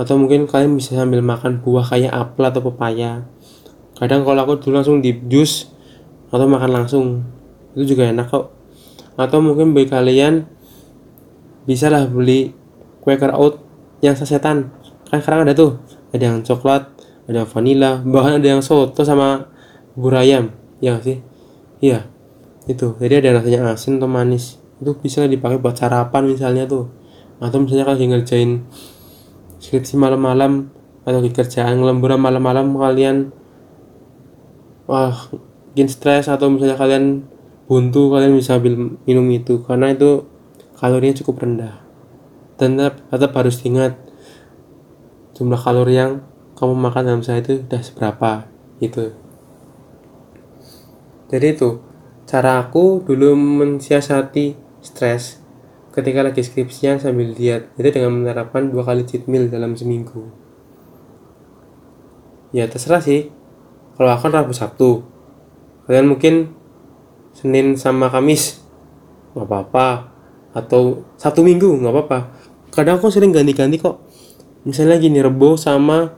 Atau 0.00 0.16
mungkin 0.16 0.48
kalian 0.48 0.74
bisa 0.74 0.96
sambil 0.96 1.20
makan 1.20 1.60
buah 1.60 1.84
kayak 1.84 2.10
apel 2.10 2.48
atau 2.48 2.64
pepaya. 2.64 3.28
Kadang 3.94 4.24
kalau 4.24 4.40
aku 4.42 4.58
dulu 4.58 4.80
langsung 4.80 4.98
di 5.04 5.14
jus 5.28 5.68
atau 6.32 6.48
makan 6.48 6.70
langsung 6.72 7.04
itu 7.76 7.92
juga 7.92 8.08
enak 8.08 8.32
kok. 8.32 8.50
Atau 9.20 9.44
mungkin 9.44 9.76
bagi 9.76 9.92
kalian 9.92 10.48
bisa 11.68 11.92
lah 11.92 12.08
beli 12.08 12.56
Quaker 13.04 13.36
Oat 13.36 13.60
yang 14.00 14.16
sasetan. 14.16 14.72
Kan 15.06 15.20
sekarang 15.20 15.44
ada 15.44 15.52
tuh 15.52 15.76
ada 16.12 16.24
yang 16.28 16.44
coklat 16.44 16.92
ada 17.26 17.48
vanilla 17.48 18.04
bahkan 18.04 18.38
ada 18.38 18.48
yang 18.58 18.62
soto 18.62 19.02
sama 19.02 19.48
bubur 19.96 20.20
ayam 20.20 20.52
ya 20.82 21.00
sih 21.00 21.24
iya 21.82 22.06
itu. 22.70 22.94
Jadi 22.96 23.14
ada 23.18 23.42
rasanya 23.42 23.74
asin 23.74 23.98
atau 23.98 24.06
manis. 24.06 24.62
Itu 24.78 24.94
bisa 24.98 25.26
dipakai 25.26 25.58
buat 25.58 25.74
sarapan 25.74 26.30
misalnya 26.30 26.64
tuh. 26.70 26.88
Atau 27.42 27.66
misalnya 27.66 27.90
kalian 27.90 28.08
ngerjain 28.14 28.50
skripsi 29.58 29.98
malam-malam 29.98 30.70
atau 31.02 31.18
di 31.18 31.34
kerjaan 31.34 31.82
lemburan 31.82 32.22
malam-malam 32.22 32.78
kalian 32.78 33.34
wah 34.86 35.14
bikin 35.74 35.90
stres 35.90 36.30
atau 36.30 36.46
misalnya 36.46 36.78
kalian 36.78 37.26
buntu 37.66 38.14
kalian 38.14 38.38
bisa 38.38 38.62
ambil 38.62 38.94
minum 39.02 39.26
itu. 39.34 39.66
Karena 39.66 39.90
itu 39.90 40.30
kalorinya 40.78 41.18
cukup 41.18 41.42
rendah. 41.42 41.82
Dan 42.58 42.78
tetap, 42.78 43.02
tetap 43.10 43.30
harus 43.34 43.58
ingat 43.66 43.98
jumlah 45.34 45.58
kalori 45.58 45.98
yang 45.98 46.22
kamu 46.54 46.78
makan 46.78 47.02
dalam 47.02 47.22
sehari 47.26 47.42
itu 47.42 47.66
udah 47.66 47.82
seberapa 47.82 48.30
itu 48.78 49.10
jadi 51.32 51.56
itu 51.56 51.80
cara 52.28 52.60
aku 52.60 53.00
dulu 53.08 53.32
mensiasati 53.32 54.52
stres 54.84 55.40
ketika 55.96 56.20
lagi 56.20 56.44
skripsian 56.44 57.00
sambil 57.00 57.32
diet 57.32 57.72
itu 57.80 57.88
dengan 57.88 58.20
menerapkan 58.20 58.68
dua 58.68 58.84
kali 58.84 59.08
cheat 59.08 59.24
meal 59.24 59.48
dalam 59.48 59.72
seminggu. 59.72 60.28
Ya 62.52 62.68
terserah 62.68 63.00
sih. 63.00 63.32
Kalau 63.96 64.12
aku 64.12 64.28
kan 64.28 64.44
Rabu 64.44 64.52
Sabtu. 64.52 65.08
Kalian 65.88 66.12
mungkin 66.12 66.52
Senin 67.32 67.80
sama 67.80 68.12
Kamis 68.12 68.60
nggak 69.32 69.48
apa-apa. 69.48 70.12
Atau 70.52 71.08
satu 71.16 71.40
minggu 71.40 71.80
nggak 71.80 71.92
apa-apa. 71.96 72.18
Kadang 72.76 73.00
aku 73.00 73.08
sering 73.08 73.32
ganti-ganti 73.32 73.80
kok. 73.80 74.04
Misalnya 74.68 75.00
gini 75.00 75.24
Rebo 75.24 75.56
sama 75.56 76.12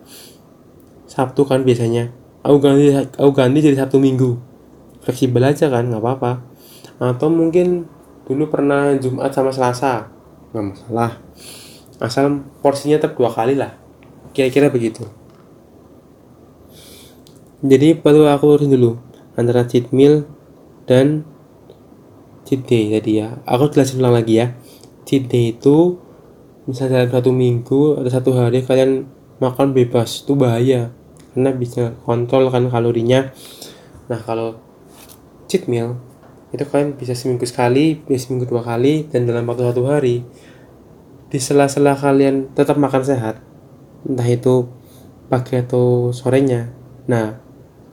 Sabtu 1.07 1.47
kan 1.47 1.63
biasanya. 1.63 2.11
Aku 2.43 2.59
ganti 2.59 2.91
aku 2.99 3.31
ganti 3.31 3.63
jadi 3.63 3.79
Sabtu 3.79 4.03
Minggu 4.03 4.54
fleksibel 5.05 5.45
aja 5.45 5.69
kan 5.69 5.87
nggak 5.93 6.01
apa-apa. 6.01 6.33
Atau 6.99 7.29
mungkin 7.29 7.85
dulu 8.25 8.49
pernah 8.49 8.97
Jumat 8.97 9.31
sama 9.31 9.53
Selasa. 9.53 10.09
Nggak 10.51 10.65
masalah. 10.65 11.13
Asal 12.01 12.43
porsinya 12.65 12.99
tetap 12.99 13.15
dua 13.15 13.31
kali 13.31 13.55
lah. 13.55 13.77
Kira-kira 14.35 14.73
begitu. 14.73 15.07
Jadi 17.65 17.97
perlu 17.97 18.29
aku 18.29 18.45
urusin 18.59 18.77
dulu 18.77 19.01
antara 19.41 19.65
cheat 19.65 19.89
meal 19.89 20.29
dan 20.85 21.25
cheat 22.45 22.65
day 22.69 22.93
tadi 22.93 23.25
ya. 23.25 23.41
Aku 23.49 23.73
jelasin 23.73 24.05
ulang 24.05 24.17
lagi 24.21 24.41
ya. 24.41 24.53
Cheat 25.09 25.33
day 25.33 25.57
itu 25.57 25.97
misalnya 26.69 27.05
dalam 27.05 27.11
satu 27.13 27.31
minggu 27.33 28.01
atau 28.01 28.11
satu 28.13 28.31
hari 28.37 28.65
kalian 28.65 29.09
makan 29.41 29.73
bebas 29.73 30.25
itu 30.25 30.37
bahaya. 30.37 30.93
Karena 31.33 31.51
bisa 31.57 31.97
kontrol 32.05 32.53
kan 32.53 32.69
kalorinya. 32.69 33.33
Nah 34.13 34.21
kalau 34.21 34.61
cheat 35.55 35.71
meal 35.71 35.95
itu 36.51 36.67
kalian 36.67 36.99
bisa 36.99 37.15
seminggu 37.15 37.47
sekali 37.47 38.03
bisa 38.03 38.27
seminggu 38.27 38.51
dua 38.51 38.67
kali 38.67 39.07
dan 39.07 39.23
dalam 39.23 39.47
waktu 39.47 39.71
satu 39.71 39.87
hari. 39.87 40.27
Di 41.31 41.39
sela-sela 41.39 41.95
kalian 41.95 42.51
tetap 42.59 42.75
makan 42.75 43.03
sehat 43.07 43.39
entah 44.03 44.27
itu 44.27 44.67
pagi 45.31 45.55
atau 45.63 46.11
sorenya. 46.11 46.75
Nah 47.07 47.39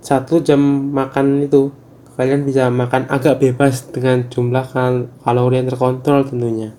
satu 0.01 0.41
jam 0.41 0.57
makan 0.89 1.45
itu 1.45 1.69
kalian 2.17 2.49
bisa 2.49 2.73
makan 2.73 3.05
agak 3.13 3.37
bebas 3.37 3.93
dengan 3.93 4.25
jumlah 4.25 4.65
kal 4.73 5.13
kalori 5.21 5.61
yang 5.61 5.69
terkontrol 5.69 6.25
tentunya. 6.25 6.73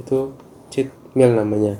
Itu 0.00 0.32
cheat 0.72 0.88
meal 1.12 1.36
namanya. 1.36 1.76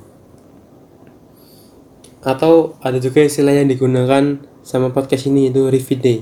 Atau 2.20 2.76
ada 2.84 3.01
juga 3.01 3.24
istilah 3.24 3.57
yang 3.57 3.72
digunakan 3.72 4.40
sama 4.61 4.92
podcast 4.92 5.28
ini 5.32 5.49
itu 5.49 5.68
repeat 5.72 6.01
day 6.05 6.20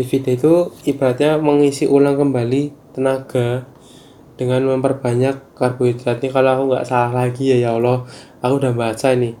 day 0.00 0.36
itu 0.40 0.72
ibaratnya 0.88 1.36
mengisi 1.36 1.84
ulang 1.84 2.16
kembali 2.16 2.72
tenaga 2.96 3.68
dengan 4.40 4.64
memperbanyak 4.72 5.52
karbohidratnya 5.52 6.32
kalau 6.32 6.50
aku 6.56 6.62
nggak 6.72 6.88
salah 6.88 7.12
lagi 7.12 7.52
ya 7.52 7.68
ya 7.68 7.70
Allah. 7.76 8.08
Aku 8.40 8.56
udah 8.56 8.72
baca 8.72 9.12
ini. 9.12 9.36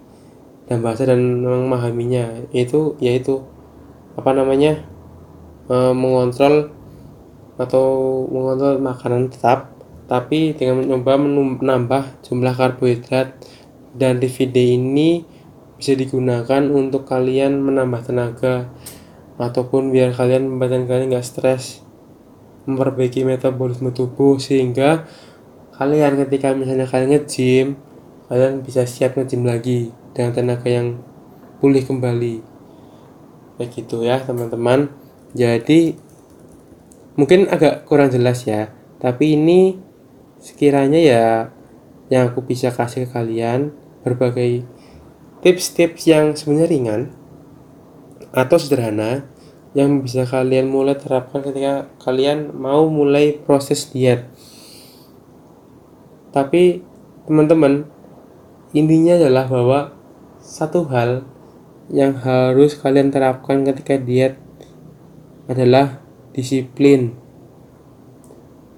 Dan 0.68 0.84
baca 0.84 1.00
dan 1.00 1.40
memahaminya. 1.40 2.44
Itu 2.52 3.00
yaitu 3.00 3.40
apa 4.20 4.36
namanya? 4.36 4.84
E, 5.72 5.96
mengontrol 5.96 6.68
atau 7.56 7.84
mengontrol 8.28 8.76
makanan 8.80 9.32
tetap 9.32 9.72
tapi 10.04 10.52
dengan 10.52 10.84
mencoba 10.84 11.16
menambah 11.16 12.02
jumlah 12.28 12.52
karbohidrat. 12.52 13.40
Dan 13.96 14.20
day 14.20 14.76
ini 14.76 15.24
bisa 15.80 15.96
digunakan 15.96 16.60
untuk 16.68 17.08
kalian 17.08 17.56
menambah 17.64 18.04
tenaga 18.04 18.68
ataupun 19.40 19.88
biar 19.88 20.12
kalian 20.12 20.60
badan 20.60 20.84
kalian 20.84 21.16
nggak 21.16 21.24
stres 21.24 21.80
memperbaiki 22.68 23.24
metabolisme 23.24 23.88
tubuh 23.96 24.36
sehingga 24.36 25.08
kalian 25.80 26.20
ketika 26.28 26.52
misalnya 26.52 26.84
kalian 26.84 27.16
nge-gym 27.16 27.80
kalian 28.28 28.60
bisa 28.60 28.84
siap 28.84 29.16
nge-gym 29.16 29.48
lagi 29.48 29.96
dengan 30.12 30.36
tenaga 30.36 30.68
yang 30.68 31.00
pulih 31.58 31.80
kembali. 31.80 32.44
Kayak 33.56 33.68
gitu 33.72 34.04
ya 34.04 34.20
teman-teman. 34.20 34.92
Jadi 35.32 35.96
mungkin 37.20 37.48
agak 37.48 37.84
kurang 37.84 38.08
jelas 38.08 38.44
ya 38.48 38.70
tapi 38.96 39.36
ini 39.36 39.76
sekiranya 40.40 41.00
ya 41.00 41.26
yang 42.08 42.32
aku 42.32 42.44
bisa 42.44 42.72
kasih 42.72 43.04
ke 43.04 43.12
kalian 43.12 43.76
berbagai 44.00 44.64
tips-tips 45.44 46.08
yang 46.08 46.32
sebenarnya 46.32 46.68
ringan 46.72 47.00
atau 48.30 48.56
sederhana 48.58 49.26
yang 49.74 50.02
bisa 50.02 50.26
kalian 50.26 50.66
mulai 50.66 50.98
terapkan 50.98 51.42
ketika 51.42 51.86
kalian 52.02 52.50
mau 52.54 52.90
mulai 52.90 53.38
proses 53.38 53.90
diet. 53.90 54.26
Tapi 56.30 56.82
teman-teman, 57.26 57.86
intinya 58.74 59.18
adalah 59.18 59.46
bahwa 59.46 59.78
satu 60.42 60.86
hal 60.90 61.26
yang 61.90 62.18
harus 62.22 62.78
kalian 62.78 63.10
terapkan 63.10 63.62
ketika 63.66 63.98
diet 63.98 64.38
adalah 65.46 66.02
disiplin. 66.34 67.14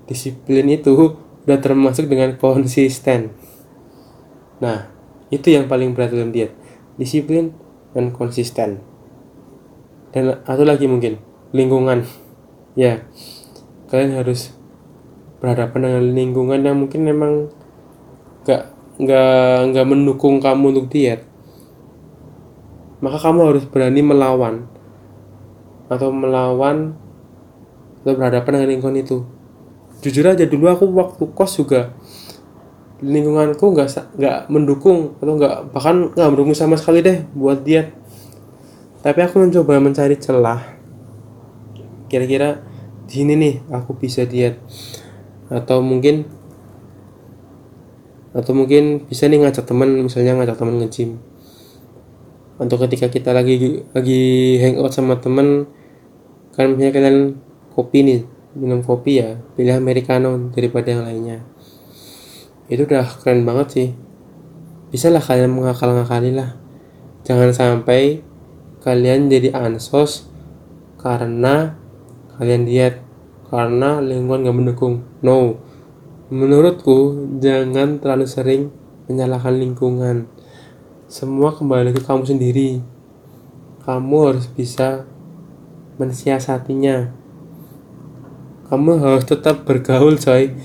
Disiplin 0.09 0.69
itu 0.69 1.17
udah 1.45 1.59
termasuk 1.61 2.09
dengan 2.09 2.37
konsisten. 2.37 3.33
Nah, 4.61 4.93
itu 5.33 5.49
yang 5.49 5.65
paling 5.69 5.97
berat 5.97 6.13
dalam 6.13 6.29
diet 6.29 6.53
disiplin 7.01 7.57
dan 7.97 8.13
konsisten 8.13 8.92
dan 10.13 10.45
atau 10.45 10.65
lagi 10.65 10.87
mungkin 10.87 11.19
lingkungan. 11.51 12.05
Ya 12.77 13.05
kalian 13.89 14.17
harus 14.17 14.53
berhadapan 15.41 15.81
dengan 15.91 16.05
lingkungan 16.17 16.61
yang 16.63 16.77
mungkin 16.81 17.01
memang 17.05 17.33
gak 18.47 18.73
nggak 18.97 19.75
nggak 19.75 19.87
mendukung 19.89 20.39
kamu 20.39 20.77
untuk 20.77 20.87
diet. 20.93 21.25
Maka 23.03 23.19
kamu 23.19 23.41
harus 23.51 23.65
berani 23.67 24.01
melawan 24.05 24.71
atau 25.91 26.15
melawan 26.15 26.95
atau 28.05 28.15
berhadapan 28.15 28.63
dengan 28.63 28.71
lingkungan 28.79 28.99
itu. 29.03 29.19
Jujur 30.03 30.25
aja 30.31 30.47
dulu 30.47 30.71
aku 30.71 30.85
waktu 30.95 31.25
kos 31.35 31.59
juga 31.59 31.93
lingkunganku 33.03 33.75
nggak 33.75 34.15
nggak 34.15 34.39
mendukung 34.47 35.19
atau 35.19 35.35
nggak 35.35 35.75
bahkan 35.75 36.15
nggak 36.15 36.29
mendukung 36.31 36.55
sama 36.55 36.79
sekali 36.79 37.03
deh 37.03 37.27
buat 37.35 37.67
dia 37.67 37.91
tapi 39.03 39.19
aku 39.19 39.43
mencoba 39.43 39.83
mencari 39.83 40.15
celah. 40.15 40.63
Kira-kira 42.07 42.63
di 43.11 43.13
sini 43.19 43.35
nih 43.35 43.55
aku 43.75 43.99
bisa 43.99 44.23
diet 44.23 44.63
atau 45.51 45.83
mungkin 45.83 46.25
atau 48.33 48.57
mungkin 48.57 49.05
bisa 49.05 49.29
nih 49.29 49.45
ngajak 49.45 49.69
teman 49.69 50.07
misalnya 50.07 50.39
ngajak 50.39 50.57
teman 50.57 50.79
nge-gym. 50.81 51.19
Atau 52.63 52.79
ketika 52.79 53.11
kita 53.11 53.35
lagi 53.35 53.83
lagi 53.91 54.23
hangout 54.63 54.95
sama 54.95 55.19
teman 55.19 55.67
kan 56.55 56.79
misalnya 56.79 56.95
kalian 56.95 57.19
kopi 57.75 57.99
nih 58.07 58.21
minum 58.55 58.85
kopi 58.85 59.19
ya 59.19 59.41
pilih 59.59 59.75
americano 59.75 60.53
daripada 60.55 60.95
yang 60.95 61.03
lainnya. 61.03 61.39
Itu 62.71 62.87
udah 62.87 63.05
keren 63.19 63.43
banget 63.43 63.69
sih. 63.69 63.89
Bisa 64.95 65.11
lah 65.11 65.25
kalian 65.25 65.51
mengakal-ngakali 65.51 66.31
lah. 66.37 66.55
Jangan 67.27 67.51
sampai 67.51 68.32
kalian 68.83 69.31
jadi 69.31 69.55
ansos 69.55 70.27
karena 70.99 71.79
kalian 72.39 72.67
diet 72.67 72.99
karena 73.47 74.03
lingkungan 74.03 74.49
gak 74.49 74.57
mendukung. 74.57 74.95
No. 75.23 75.61
Menurutku 76.33 77.29
jangan 77.39 78.01
terlalu 78.01 78.27
sering 78.27 78.63
menyalahkan 79.07 79.53
lingkungan. 79.53 80.27
Semua 81.07 81.53
kembali 81.53 81.93
ke 81.93 82.01
kamu 82.01 82.25
sendiri. 82.25 82.81
Kamu 83.85 84.17
harus 84.33 84.49
bisa 84.49 85.05
mensiasatinya. 86.01 87.13
Kamu 88.73 88.91
harus 88.97 89.29
tetap 89.29 89.69
bergaul 89.69 90.17
coy. 90.17 90.57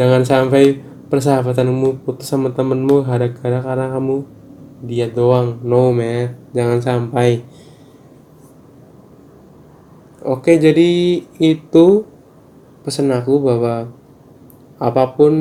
Jangan 0.00 0.24
sampai 0.24 0.80
persahabatanmu 1.12 2.00
putus 2.06 2.32
sama 2.32 2.48
temenmu 2.56 3.04
gara-gara 3.04 3.60
karena 3.60 3.92
kamu 3.92 4.39
dia 4.84 5.08
doang. 5.08 5.60
No 5.64 5.92
man. 5.92 6.36
Jangan 6.56 6.78
sampai. 6.80 7.44
Oke 10.20 10.60
jadi 10.60 11.24
itu 11.40 12.04
pesan 12.84 13.08
aku 13.08 13.40
bahwa 13.40 13.88
apa 14.80 15.16
pun 15.16 15.32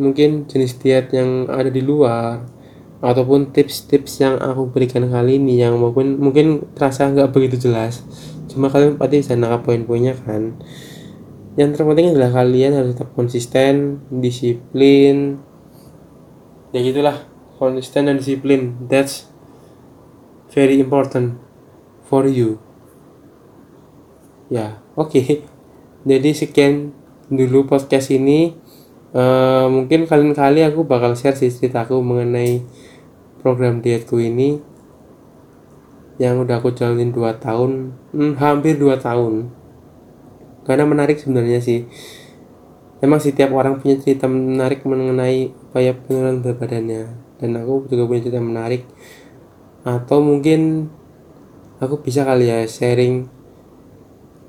mungkin 0.00 0.48
jenis 0.48 0.80
diet 0.80 1.12
yang 1.12 1.48
ada 1.48 1.68
di 1.68 1.84
luar 1.84 2.44
ataupun 3.04 3.52
tips-tips 3.52 4.20
yang 4.24 4.40
aku 4.40 4.72
berikan 4.72 5.08
kali 5.08 5.36
ini 5.40 5.60
yang 5.60 5.76
mungkin 5.80 6.16
mungkin 6.20 6.64
terasa 6.72 7.08
nggak 7.08 7.30
begitu 7.30 7.68
jelas 7.68 8.02
cuma 8.48 8.72
kalian 8.72 8.96
pasti 8.96 9.20
bisa 9.20 9.36
nangkap 9.36 9.68
poin-poinnya 9.68 10.16
kan. 10.24 10.56
Yang 11.56 11.80
terpenting 11.80 12.16
adalah 12.16 12.44
kalian 12.44 12.72
harus 12.76 12.96
tetap 12.96 13.12
konsisten 13.12 14.04
disiplin 14.08 15.40
ya 16.72 16.80
gitulah 16.84 17.16
konsisten 17.58 18.06
dan 18.06 18.22
disiplin 18.22 18.78
that's 18.86 19.26
very 20.54 20.78
important 20.78 21.36
for 22.06 22.24
you. 22.30 22.62
Ya 24.48 24.80
oke. 24.94 25.12
Okay. 25.12 25.44
jadi 26.08 26.30
sekian 26.32 26.94
dulu 27.28 27.68
podcast 27.68 28.14
ini. 28.14 28.56
Uh, 29.08 29.72
mungkin 29.72 30.04
kalian 30.04 30.36
kali 30.36 30.60
aku 30.60 30.84
bakal 30.84 31.16
share 31.16 31.32
sih 31.32 31.48
ceritaku 31.48 31.96
mengenai 32.04 32.60
program 33.40 33.80
dietku 33.80 34.20
ini 34.20 34.60
yang 36.20 36.44
udah 36.44 36.60
aku 36.60 36.76
jalanin 36.76 37.10
2 37.10 37.40
tahun. 37.40 37.96
Hmm, 38.12 38.36
hampir 38.36 38.76
2 38.76 39.00
tahun. 39.00 39.48
Karena 40.68 40.84
menarik 40.84 41.16
sebenarnya 41.16 41.64
sih. 41.64 41.88
Emang 43.00 43.22
setiap 43.22 43.54
orang 43.54 43.80
punya 43.80 43.96
cerita 43.96 44.26
menarik 44.28 44.82
mengenai 44.82 45.54
upaya 45.70 45.94
penurunan 45.94 46.42
berat 46.42 46.58
badannya 46.58 47.27
dan 47.38 47.54
aku 47.58 47.86
juga 47.86 48.04
punya 48.10 48.22
cerita 48.26 48.42
menarik. 48.42 48.82
Atau 49.86 50.20
mungkin 50.20 50.90
aku 51.78 52.02
bisa 52.02 52.26
kali 52.26 52.50
ya 52.50 52.66
sharing 52.66 53.30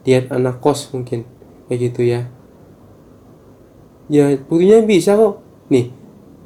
diet 0.02 0.34
anak 0.34 0.58
kos 0.60 0.90
mungkin 0.92 1.24
kayak 1.70 1.80
gitu 1.80 2.02
ya. 2.06 2.22
Ya 4.10 4.34
buktinya 4.36 4.82
bisa 4.84 5.14
kok. 5.14 5.46
Nih 5.70 5.94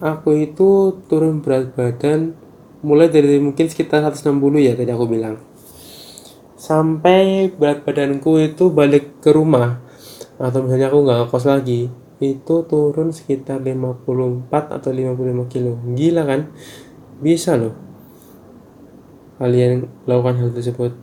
aku 0.03 0.35
itu 0.35 0.99
turun 1.07 1.39
berat 1.39 1.71
badan 1.71 2.35
mulai 2.83 3.07
dari 3.07 3.39
mungkin 3.39 3.71
sekitar 3.71 4.03
160 4.03 4.35
ya 4.59 4.75
tadi 4.75 4.91
aku 4.91 5.07
bilang. 5.07 5.39
Sampai 6.59 7.51
berat 7.55 7.87
badanku 7.87 8.39
itu 8.43 8.67
balik 8.67 9.23
ke 9.23 9.31
rumah. 9.31 9.79
Atau 10.35 10.67
misalnya 10.67 10.91
aku 10.91 11.07
nggak 11.07 11.31
kos 11.31 11.47
lagi 11.47 12.02
itu 12.21 12.55
turun 12.69 13.09
sekitar 13.09 13.63
54 13.63 14.51
atau 14.51 14.89
55 14.93 15.53
kilo. 15.53 15.79
Gila 15.97 16.23
kan? 16.27 16.53
Bisa 17.23 17.57
loh. 17.57 17.73
Kalian 19.41 19.89
lakukan 20.05 20.37
hal 20.37 20.49
tersebut. 20.53 20.93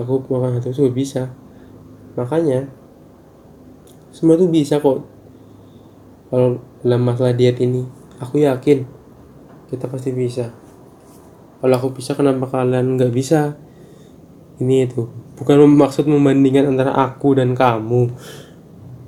Aku 0.00 0.24
melakukan 0.30 0.56
hal 0.56 0.62
tersebut 0.64 0.92
bisa. 0.94 1.34
Makanya 2.16 2.68
semua 4.12 4.36
itu 4.36 4.48
bisa 4.48 4.80
kok. 4.80 5.04
Kalau 6.32 6.60
dalam 6.80 7.02
masalah 7.04 7.36
diet 7.36 7.60
ini 7.60 7.84
aku 8.16 8.40
yakin 8.40 8.88
kita 9.68 9.88
pasti 9.88 10.12
bisa. 10.12 10.52
Kalau 11.60 11.74
aku 11.78 11.94
bisa 11.96 12.16
kenapa 12.16 12.48
kalian 12.48 12.96
nggak 12.96 13.12
bisa? 13.12 13.56
Ini 14.60 14.88
itu. 14.88 15.08
Bukan 15.36 15.58
maksud 15.64 16.08
membandingkan 16.08 16.68
antara 16.68 16.92
aku 16.92 17.36
dan 17.36 17.56
kamu 17.56 18.12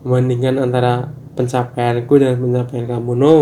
membandingkan 0.05 0.61
antara 0.61 1.11
pencapaianku 1.35 2.15
dan 2.21 2.37
pencapaian 2.39 2.87
kamu 2.87 3.13
no. 3.17 3.37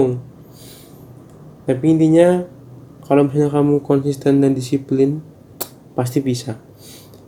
Tapi 1.66 1.84
intinya 1.90 2.46
kalau 3.04 3.26
misalnya 3.26 3.50
kamu 3.50 3.82
konsisten 3.84 4.40
dan 4.40 4.54
disiplin 4.54 5.20
pasti 5.92 6.22
bisa. 6.22 6.56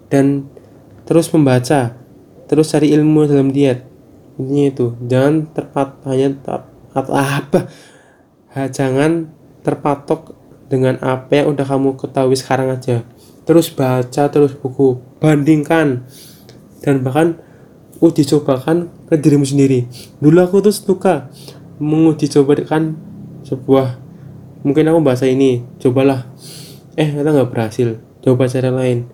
Dan 0.09 0.49
terus 1.05 1.29
membaca 1.35 1.99
terus 2.47 2.71
cari 2.71 2.95
ilmu 2.95 3.27
dalam 3.29 3.51
diet. 3.51 3.85
Intinya 4.39 4.65
itu 4.71 4.87
jangan 5.05 5.51
terpat 5.51 6.01
hanya 6.07 6.39
atau 6.95 7.15
apa? 7.39 7.69
Jangan 8.55 9.35
terpatok 9.67 10.39
dengan 10.71 10.99
apa 11.03 11.43
yang 11.43 11.55
udah 11.55 11.67
kamu 11.67 11.99
ketahui 11.99 12.39
sekarang 12.39 12.71
aja. 12.71 13.03
Terus 13.45 13.69
baca 13.75 14.31
terus 14.31 14.55
buku 14.57 15.03
bandingkan. 15.19 16.07
Dan 16.81 17.03
bahkan 17.05 17.41
uji 18.05 18.29
cobakan 18.29 18.93
ke 19.09 19.17
dirimu 19.17 19.49
sendiri. 19.49 19.89
Dulu 20.21 20.45
aku 20.45 20.61
tuh 20.61 20.75
suka 20.77 21.33
menguji 21.81 22.29
cobakan 22.29 23.01
sebuah 23.49 23.97
mungkin 24.61 24.93
aku 24.93 25.01
bahasa 25.01 25.25
ini 25.25 25.65
cobalah. 25.81 26.29
Eh 27.01 27.09
ternyata 27.09 27.33
nggak 27.33 27.51
berhasil. 27.51 27.97
Coba 28.21 28.45
cara 28.49 28.69
lain. 28.69 29.09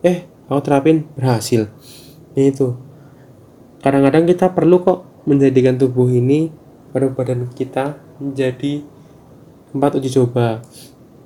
Eh 0.00 0.24
aku 0.48 0.60
terapin 0.64 1.04
berhasil. 1.16 1.68
Ini 2.32 2.52
itu. 2.52 2.76
Kadang-kadang 3.84 4.24
kita 4.24 4.56
perlu 4.56 4.80
kok 4.80 5.04
menjadikan 5.28 5.76
tubuh 5.76 6.08
ini 6.08 6.48
pada 6.92 7.12
badan 7.12 7.52
kita 7.52 8.00
menjadi 8.16 8.80
tempat 9.72 10.00
uji 10.00 10.08
coba. 10.16 10.64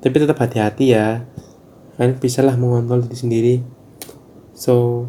Tapi 0.03 0.17
tetap 0.19 0.39
hati-hati 0.43 0.95
ya. 0.95 1.27
Kan 1.99 2.19
bisalah 2.19 2.55
mengontrol 2.59 3.07
diri 3.07 3.19
sendiri. 3.19 3.55
So 4.55 5.07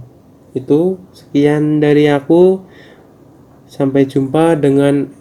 itu 0.54 0.97
sekian 1.14 1.82
dari 1.82 2.10
aku. 2.10 2.64
Sampai 3.70 4.10
jumpa 4.10 4.58
dengan 4.58 5.14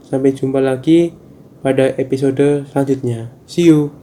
sampai 0.00 0.32
jumpa 0.32 0.56
lagi 0.56 1.12
pada 1.60 1.92
episode 2.00 2.64
selanjutnya. 2.72 3.28
See 3.44 3.68
you 3.68 3.99